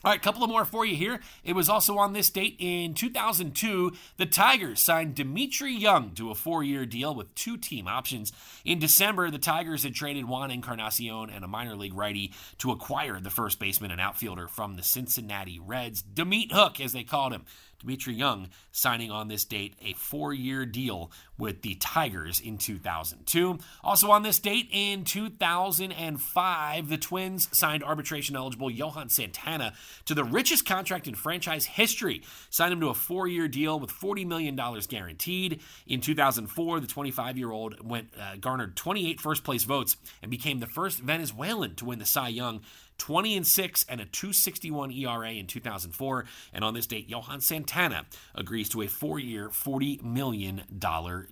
All 0.07 0.13
right, 0.13 0.23
couple 0.23 0.45
of 0.45 0.51
more 0.51 0.65
for 0.65 0.87
you 0.87 0.95
here. 0.95 1.19
It 1.43 1.55
was 1.55 1.69
also 1.69 1.99
on 1.99 2.13
this 2.13 2.31
date 2.31 2.55
in 2.61 2.95
2002, 2.95 3.91
the 4.19 4.25
Tigers 4.25 4.81
signed 4.81 5.17
Dmitri 5.17 5.73
Young 5.73 6.13
to 6.13 6.31
a 6.31 6.35
four 6.37 6.63
year 6.63 6.87
deal 6.87 7.13
with 7.13 7.35
two 7.35 7.57
team 7.57 7.89
options. 7.89 8.33
In 8.65 8.79
December, 8.79 9.33
the 9.33 9.39
Tigers 9.39 9.83
had 9.83 9.97
traded 9.97 10.27
Juan 10.27 10.53
Encarnacion 10.53 11.29
and 11.29 11.45
a 11.45 11.49
minor 11.49 11.75
league 11.75 11.93
righty 11.93 12.33
to 12.59 12.71
acquire 12.71 13.19
the 13.19 13.31
first 13.31 13.59
baseman 13.59 13.91
and 13.91 14.01
outfielder 14.01 14.47
from 14.47 14.77
the 14.77 14.85
Cincinnati 14.85 15.59
Reds, 15.59 16.03
Da 16.03 16.25
Meat 16.25 16.53
Hook, 16.53 16.81
as 16.81 16.93
they 16.93 17.03
called 17.03 17.33
him. 17.33 17.45
Dmitri 17.81 18.15
Young 18.15 18.49
signing 18.73 19.11
on 19.11 19.29
this 19.29 19.45
date 19.45 19.75
a 19.83 19.93
four 19.95 20.33
year 20.33 20.67
deal 20.67 21.11
with 21.39 21.63
the 21.63 21.75
Tigers 21.77 22.41
in 22.41 22.59
2002. 22.59 23.59
Also 23.85 24.11
on 24.11 24.23
this 24.23 24.39
date 24.39 24.69
in 24.71 25.05
2005, 25.05 26.89
the 26.89 26.97
Twins 26.97 27.49
signed 27.53 27.85
arbitration 27.85 28.37
eligible 28.37 28.71
Johan 28.71 29.09
Santana 29.09 29.75
to 30.07 30.15
the 30.15 30.25
richest 30.25 30.67
contract 30.67 31.07
in 31.07 31.15
franchise 31.15 31.67
history. 31.67 32.23
Signed 32.51 32.73
him 32.73 32.81
to 32.81 32.89
a 32.89 32.95
four 32.95 33.29
year 33.29 33.49
deal 33.49 33.79
with 33.79 33.91
$40 33.93 34.27
million 34.27 34.57
guaranteed. 34.89 35.61
In 35.87 36.01
2004, 36.01 36.81
the 36.81 36.87
25 36.87 37.39
year 37.39 37.51
old 37.51 37.87
went 37.87 38.09
uh, 38.19 38.37
garnered 38.37 38.77
28 38.77 39.21
first 39.21 39.45
place 39.45 39.65
votes 39.65 39.97
and 40.23 40.31
became 40.31 40.61
the 40.61 40.67
first 40.67 41.01
Venezuelan 41.01 41.75
to 41.77 41.85
win 41.85 41.99
the 41.99 42.07
Cy 42.07 42.29
Young 42.29 42.61
20 42.99 43.37
and 43.37 43.47
6 43.47 43.85
and 43.89 44.01
a 44.01 44.05
261 44.07 44.91
ERA 44.93 45.31
in 45.33 45.47
2004. 45.47 46.25
And 46.53 46.65
on 46.65 46.75
this 46.75 46.87
date, 46.87 47.09
Johan 47.09 47.41
Santana 47.41 48.07
agrees 48.35 48.69
to 48.71 48.83
a 48.83 48.87
four 48.87 49.19
year, 49.19 49.49
$40 49.49 50.03
million 50.03 50.63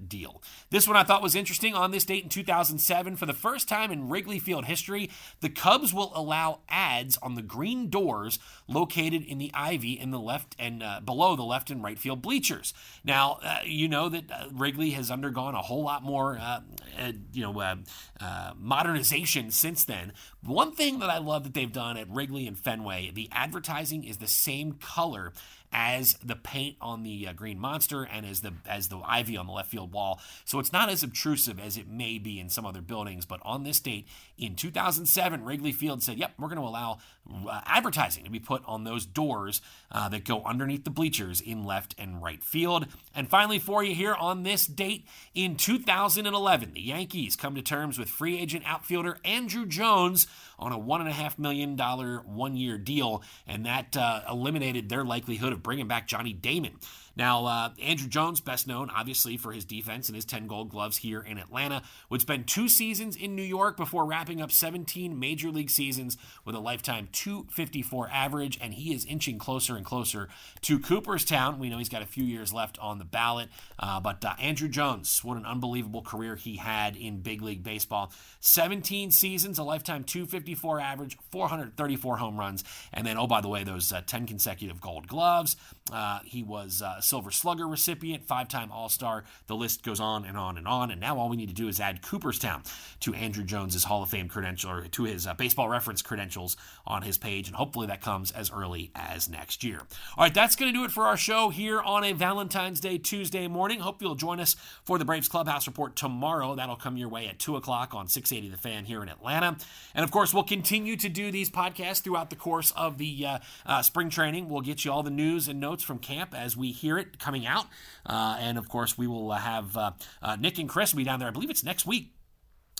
deal. 0.06 0.42
This 0.70 0.86
one 0.86 0.96
I 0.96 1.04
thought 1.04 1.22
was 1.22 1.34
interesting. 1.34 1.74
On 1.74 1.90
this 1.90 2.04
date 2.04 2.24
in 2.24 2.28
2007, 2.28 3.16
for 3.16 3.26
the 3.26 3.32
first 3.32 3.68
time 3.68 3.90
in 3.90 4.08
Wrigley 4.08 4.38
Field 4.38 4.66
history, 4.66 5.10
the 5.40 5.48
Cubs 5.48 5.92
will 5.94 6.12
allow 6.14 6.60
ads 6.68 7.16
on 7.18 7.34
the 7.34 7.42
green 7.42 7.88
doors 7.88 8.38
located 8.68 9.24
in 9.24 9.38
the 9.38 9.50
ivy 9.54 9.92
in 9.92 10.10
the 10.10 10.20
left 10.20 10.54
and 10.58 10.82
uh, 10.82 11.00
below 11.00 11.36
the 11.36 11.42
left 11.42 11.70
and 11.70 11.82
right 11.82 11.98
field 11.98 12.22
bleachers. 12.22 12.74
Now, 13.04 13.38
uh, 13.42 13.58
you 13.64 13.88
know 13.88 14.08
that 14.08 14.30
uh, 14.30 14.46
Wrigley 14.52 14.90
has 14.90 15.10
undergone 15.10 15.54
a 15.54 15.62
whole 15.62 15.82
lot 15.82 16.02
more, 16.02 16.38
uh, 16.38 16.60
uh, 16.98 17.12
you 17.32 17.42
know, 17.42 17.60
uh, 17.60 18.52
modernization 18.58 19.50
since 19.50 19.84
then. 19.84 20.12
One 20.42 20.72
thing 20.72 20.98
that 20.98 21.10
I 21.10 21.18
love 21.18 21.44
that 21.44 21.53
they've 21.54 21.72
done 21.72 21.96
at 21.96 22.10
Wrigley 22.10 22.46
and 22.46 22.58
Fenway, 22.58 23.10
the 23.12 23.28
advertising 23.32 24.04
is 24.04 24.18
the 24.18 24.28
same 24.28 24.72
color 24.74 25.32
as 25.74 26.14
the 26.24 26.36
paint 26.36 26.76
on 26.80 27.02
the 27.02 27.28
uh, 27.28 27.32
Green 27.32 27.58
Monster 27.58 28.04
and 28.04 28.24
as 28.24 28.40
the 28.40 28.54
as 28.66 28.88
the 28.88 29.00
ivy 29.04 29.36
on 29.36 29.46
the 29.46 29.52
left 29.52 29.70
field 29.70 29.92
wall. 29.92 30.20
So 30.44 30.60
it's 30.60 30.72
not 30.72 30.88
as 30.88 31.02
obtrusive 31.02 31.58
as 31.58 31.76
it 31.76 31.88
may 31.88 32.18
be 32.18 32.38
in 32.38 32.48
some 32.48 32.64
other 32.64 32.80
buildings. 32.80 33.26
But 33.26 33.40
on 33.42 33.64
this 33.64 33.80
date 33.80 34.06
in 34.38 34.54
2007, 34.54 35.44
Wrigley 35.44 35.72
Field 35.72 36.02
said, 36.02 36.16
"Yep, 36.18 36.34
we're 36.38 36.48
going 36.48 36.60
to 36.60 36.66
allow 36.66 36.98
uh, 37.28 37.60
advertising 37.66 38.24
to 38.24 38.30
be 38.30 38.38
put 38.38 38.62
on 38.66 38.84
those 38.84 39.04
doors 39.04 39.60
uh, 39.90 40.08
that 40.10 40.24
go 40.24 40.42
underneath 40.44 40.84
the 40.84 40.90
bleachers 40.90 41.40
in 41.40 41.64
left 41.64 41.94
and 41.98 42.22
right 42.22 42.42
field." 42.42 42.86
And 43.14 43.28
finally, 43.28 43.58
for 43.58 43.82
you 43.82 43.94
here 43.94 44.14
on 44.14 44.44
this 44.44 44.66
date 44.66 45.06
in 45.34 45.56
2011, 45.56 46.72
the 46.72 46.80
Yankees 46.80 47.36
come 47.36 47.54
to 47.56 47.62
terms 47.62 47.98
with 47.98 48.08
free 48.08 48.38
agent 48.38 48.64
outfielder 48.66 49.18
Andruw 49.24 49.68
Jones 49.68 50.28
on 50.56 50.72
a 50.72 50.78
$1.5 50.78 51.38
million 51.38 51.76
one 51.76 52.54
one 52.54 52.56
year 52.56 52.78
deal, 52.78 53.22
and 53.46 53.66
that 53.66 53.96
uh, 53.96 54.20
eliminated 54.30 54.88
their 54.88 55.02
likelihood 55.02 55.52
of 55.52 55.62
bringing 55.64 55.88
back 55.88 56.06
Johnny 56.06 56.32
Damon. 56.32 56.78
Now, 57.16 57.46
uh, 57.46 57.68
Andruw 57.74 58.08
Jones, 58.08 58.40
best 58.40 58.66
known 58.66 58.90
obviously 58.90 59.36
for 59.36 59.52
his 59.52 59.64
defense 59.64 60.08
and 60.08 60.16
his 60.16 60.24
10 60.24 60.46
gold 60.46 60.70
gloves 60.70 60.98
here 60.98 61.20
in 61.20 61.38
Atlanta, 61.38 61.82
would 62.10 62.20
spend 62.20 62.46
two 62.46 62.68
seasons 62.68 63.16
in 63.16 63.36
New 63.36 63.42
York 63.42 63.76
before 63.76 64.04
wrapping 64.04 64.40
up 64.40 64.50
17 64.50 65.18
major 65.18 65.50
league 65.50 65.70
seasons 65.70 66.16
with 66.44 66.54
a 66.54 66.60
lifetime 66.60 67.08
254 67.12 68.08
average, 68.10 68.58
and 68.60 68.74
he 68.74 68.94
is 68.94 69.04
inching 69.04 69.38
closer 69.38 69.76
and 69.76 69.84
closer 69.84 70.28
to 70.62 70.78
Cooperstown. 70.78 71.58
We 71.58 71.68
know 71.68 71.78
he's 71.78 71.88
got 71.88 72.02
a 72.02 72.06
few 72.06 72.24
years 72.24 72.52
left 72.52 72.78
on 72.78 72.98
the 72.98 73.04
ballot, 73.04 73.48
uh, 73.78 74.00
but 74.00 74.24
uh, 74.24 74.34
Andruw 74.36 74.70
Jones, 74.70 75.22
what 75.22 75.36
an 75.36 75.46
unbelievable 75.46 76.02
career 76.02 76.36
he 76.36 76.56
had 76.56 76.96
in 76.96 77.20
big 77.20 77.42
league 77.42 77.62
baseball. 77.62 78.12
17 78.40 79.10
seasons, 79.10 79.58
a 79.58 79.62
lifetime 79.62 80.04
254 80.04 80.80
average, 80.80 81.16
434 81.30 82.16
home 82.16 82.36
runs, 82.36 82.64
and 82.92 83.06
then, 83.06 83.16
oh, 83.16 83.26
by 83.26 83.40
the 83.40 83.48
way, 83.48 83.64
those 83.64 83.92
uh, 83.92 84.02
10 84.04 84.26
consecutive 84.26 84.80
gold 84.80 85.06
gloves. 85.06 85.56
Uh, 85.92 86.20
he 86.24 86.42
was 86.42 86.82
uh, 86.82 87.00
Silver 87.04 87.30
Slugger 87.30 87.66
recipient, 87.68 88.24
five 88.24 88.48
time 88.48 88.72
All 88.72 88.88
Star. 88.88 89.24
The 89.46 89.54
list 89.54 89.82
goes 89.82 90.00
on 90.00 90.24
and 90.24 90.36
on 90.36 90.58
and 90.58 90.66
on. 90.66 90.90
And 90.90 91.00
now 91.00 91.18
all 91.18 91.28
we 91.28 91.36
need 91.36 91.48
to 91.48 91.54
do 91.54 91.68
is 91.68 91.80
add 91.80 92.02
Cooperstown 92.02 92.62
to 93.00 93.12
Andruw 93.12 93.44
Jones's 93.44 93.84
Hall 93.84 94.02
of 94.02 94.10
Fame 94.10 94.28
credential, 94.28 94.70
or 94.70 94.88
to 94.88 95.04
his 95.04 95.26
uh, 95.26 95.34
baseball 95.34 95.68
reference 95.68 96.02
credentials 96.02 96.56
on 96.86 97.02
his 97.02 97.18
page. 97.18 97.46
And 97.48 97.56
hopefully 97.56 97.86
that 97.88 98.00
comes 98.00 98.30
as 98.32 98.50
early 98.50 98.90
as 98.94 99.28
next 99.28 99.62
year. 99.62 99.82
All 100.16 100.24
right, 100.24 100.34
that's 100.34 100.56
going 100.56 100.72
to 100.72 100.78
do 100.78 100.84
it 100.84 100.90
for 100.90 101.06
our 101.06 101.16
show 101.16 101.50
here 101.50 101.80
on 101.80 102.04
a 102.04 102.12
Valentine's 102.12 102.80
Day 102.80 102.98
Tuesday 102.98 103.46
morning. 103.48 103.80
Hope 103.80 104.00
you'll 104.00 104.14
join 104.14 104.40
us 104.40 104.56
for 104.84 104.98
the 104.98 105.04
Braves 105.04 105.28
Clubhouse 105.28 105.66
Report 105.66 105.96
tomorrow. 105.96 106.54
That'll 106.54 106.76
come 106.76 106.96
your 106.96 107.08
way 107.08 107.26
at 107.26 107.38
2 107.38 107.56
o'clock 107.56 107.94
on 107.94 108.08
680 108.08 108.50
The 108.50 108.60
Fan 108.60 108.84
here 108.84 109.02
in 109.02 109.08
Atlanta. 109.08 109.56
And 109.94 110.04
of 110.04 110.10
course, 110.10 110.32
we'll 110.32 110.44
continue 110.44 110.96
to 110.96 111.08
do 111.08 111.30
these 111.30 111.50
podcasts 111.50 112.02
throughout 112.02 112.30
the 112.30 112.36
course 112.36 112.70
of 112.72 112.98
the 112.98 113.26
uh, 113.26 113.38
uh, 113.66 113.82
spring 113.82 114.10
training. 114.10 114.48
We'll 114.48 114.62
get 114.62 114.84
you 114.84 114.92
all 114.92 115.02
the 115.02 115.10
news 115.10 115.48
and 115.48 115.60
notes 115.60 115.82
from 115.82 115.98
camp 115.98 116.34
as 116.34 116.56
we 116.56 116.72
hear 116.72 116.93
coming 117.02 117.46
out. 117.46 117.66
Uh, 118.06 118.36
and 118.38 118.58
of 118.58 118.68
course, 118.68 118.96
we 118.96 119.06
will 119.06 119.32
have 119.32 119.76
uh, 119.76 119.90
uh, 120.22 120.36
Nick 120.36 120.58
and 120.58 120.68
Chris 120.68 120.92
be 120.92 121.04
down 121.04 121.18
there. 121.18 121.28
I 121.28 121.32
believe 121.32 121.50
it's 121.50 121.64
next 121.64 121.86
week. 121.86 122.14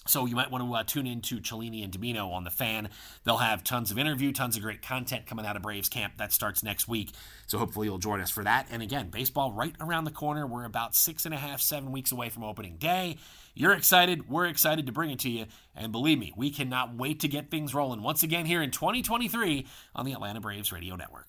So 0.07 0.27
you 0.27 0.37
might 0.37 0.51
want 0.51 0.65
to 0.65 0.75
uh, 0.75 0.83
tune 0.83 1.07
in 1.07 1.23
to 1.23 1.41
Cellini 1.41 1.83
and 1.83 1.93
Dimino 1.93 2.31
on 2.31 2.45
the 2.45 2.51
fan. 2.51 2.91
They'll 3.25 3.39
have 3.39 3.65
tons 3.65 3.91
of 3.91 3.99
interview, 3.99 4.33
tons 4.33 4.57
of 4.57 4.63
great 4.63 4.83
content 4.83 5.27
coming 5.27 5.47
out 5.47 5.57
of 5.57 5.63
Braves 5.63 5.89
camp. 5.89 6.19
That 6.19 6.31
starts 6.31 6.63
next 6.63 6.87
week. 6.87 7.13
So 7.47 7.57
hopefully 7.57 7.87
you'll 7.87 7.99
join 7.99 8.21
us 8.21 8.31
for 8.31 8.45
that. 8.45 8.67
And 8.71 8.83
again, 8.83 9.09
baseball 9.09 9.53
right 9.53 9.75
around 9.81 10.05
the 10.05 10.11
corner. 10.11 10.47
We're 10.47 10.67
about 10.67 10.95
six 10.95 11.25
and 11.25 11.33
a 11.33 11.39
half, 11.39 11.63
seven 11.63 11.91
weeks 11.91 12.13
away 12.13 12.29
from 12.29 12.45
opening 12.45 12.77
day. 12.77 13.17
You're 13.55 13.73
excited. 13.73 14.29
We're 14.29 14.47
excited 14.47 14.87
to 14.87 14.93
bring 14.93 15.11
it 15.11 15.21
to 15.21 15.31
you. 15.31 15.47
And 15.75 15.91
believe 15.91 16.19
me, 16.19 16.35
we 16.37 16.51
cannot 16.51 16.95
wait 16.95 17.21
to 17.21 17.29
get 17.29 17.51
things 17.51 17.73
rolling 17.73 18.03
once 18.03 18.23
again 18.23 18.45
here 18.45 18.63
in 18.63 18.71
2023 18.73 19.67
on 19.95 20.05
the 20.05 20.13
Atlanta 20.13 20.41
Braves 20.41 20.71
Radio 20.71 20.97
Network. 20.97 21.29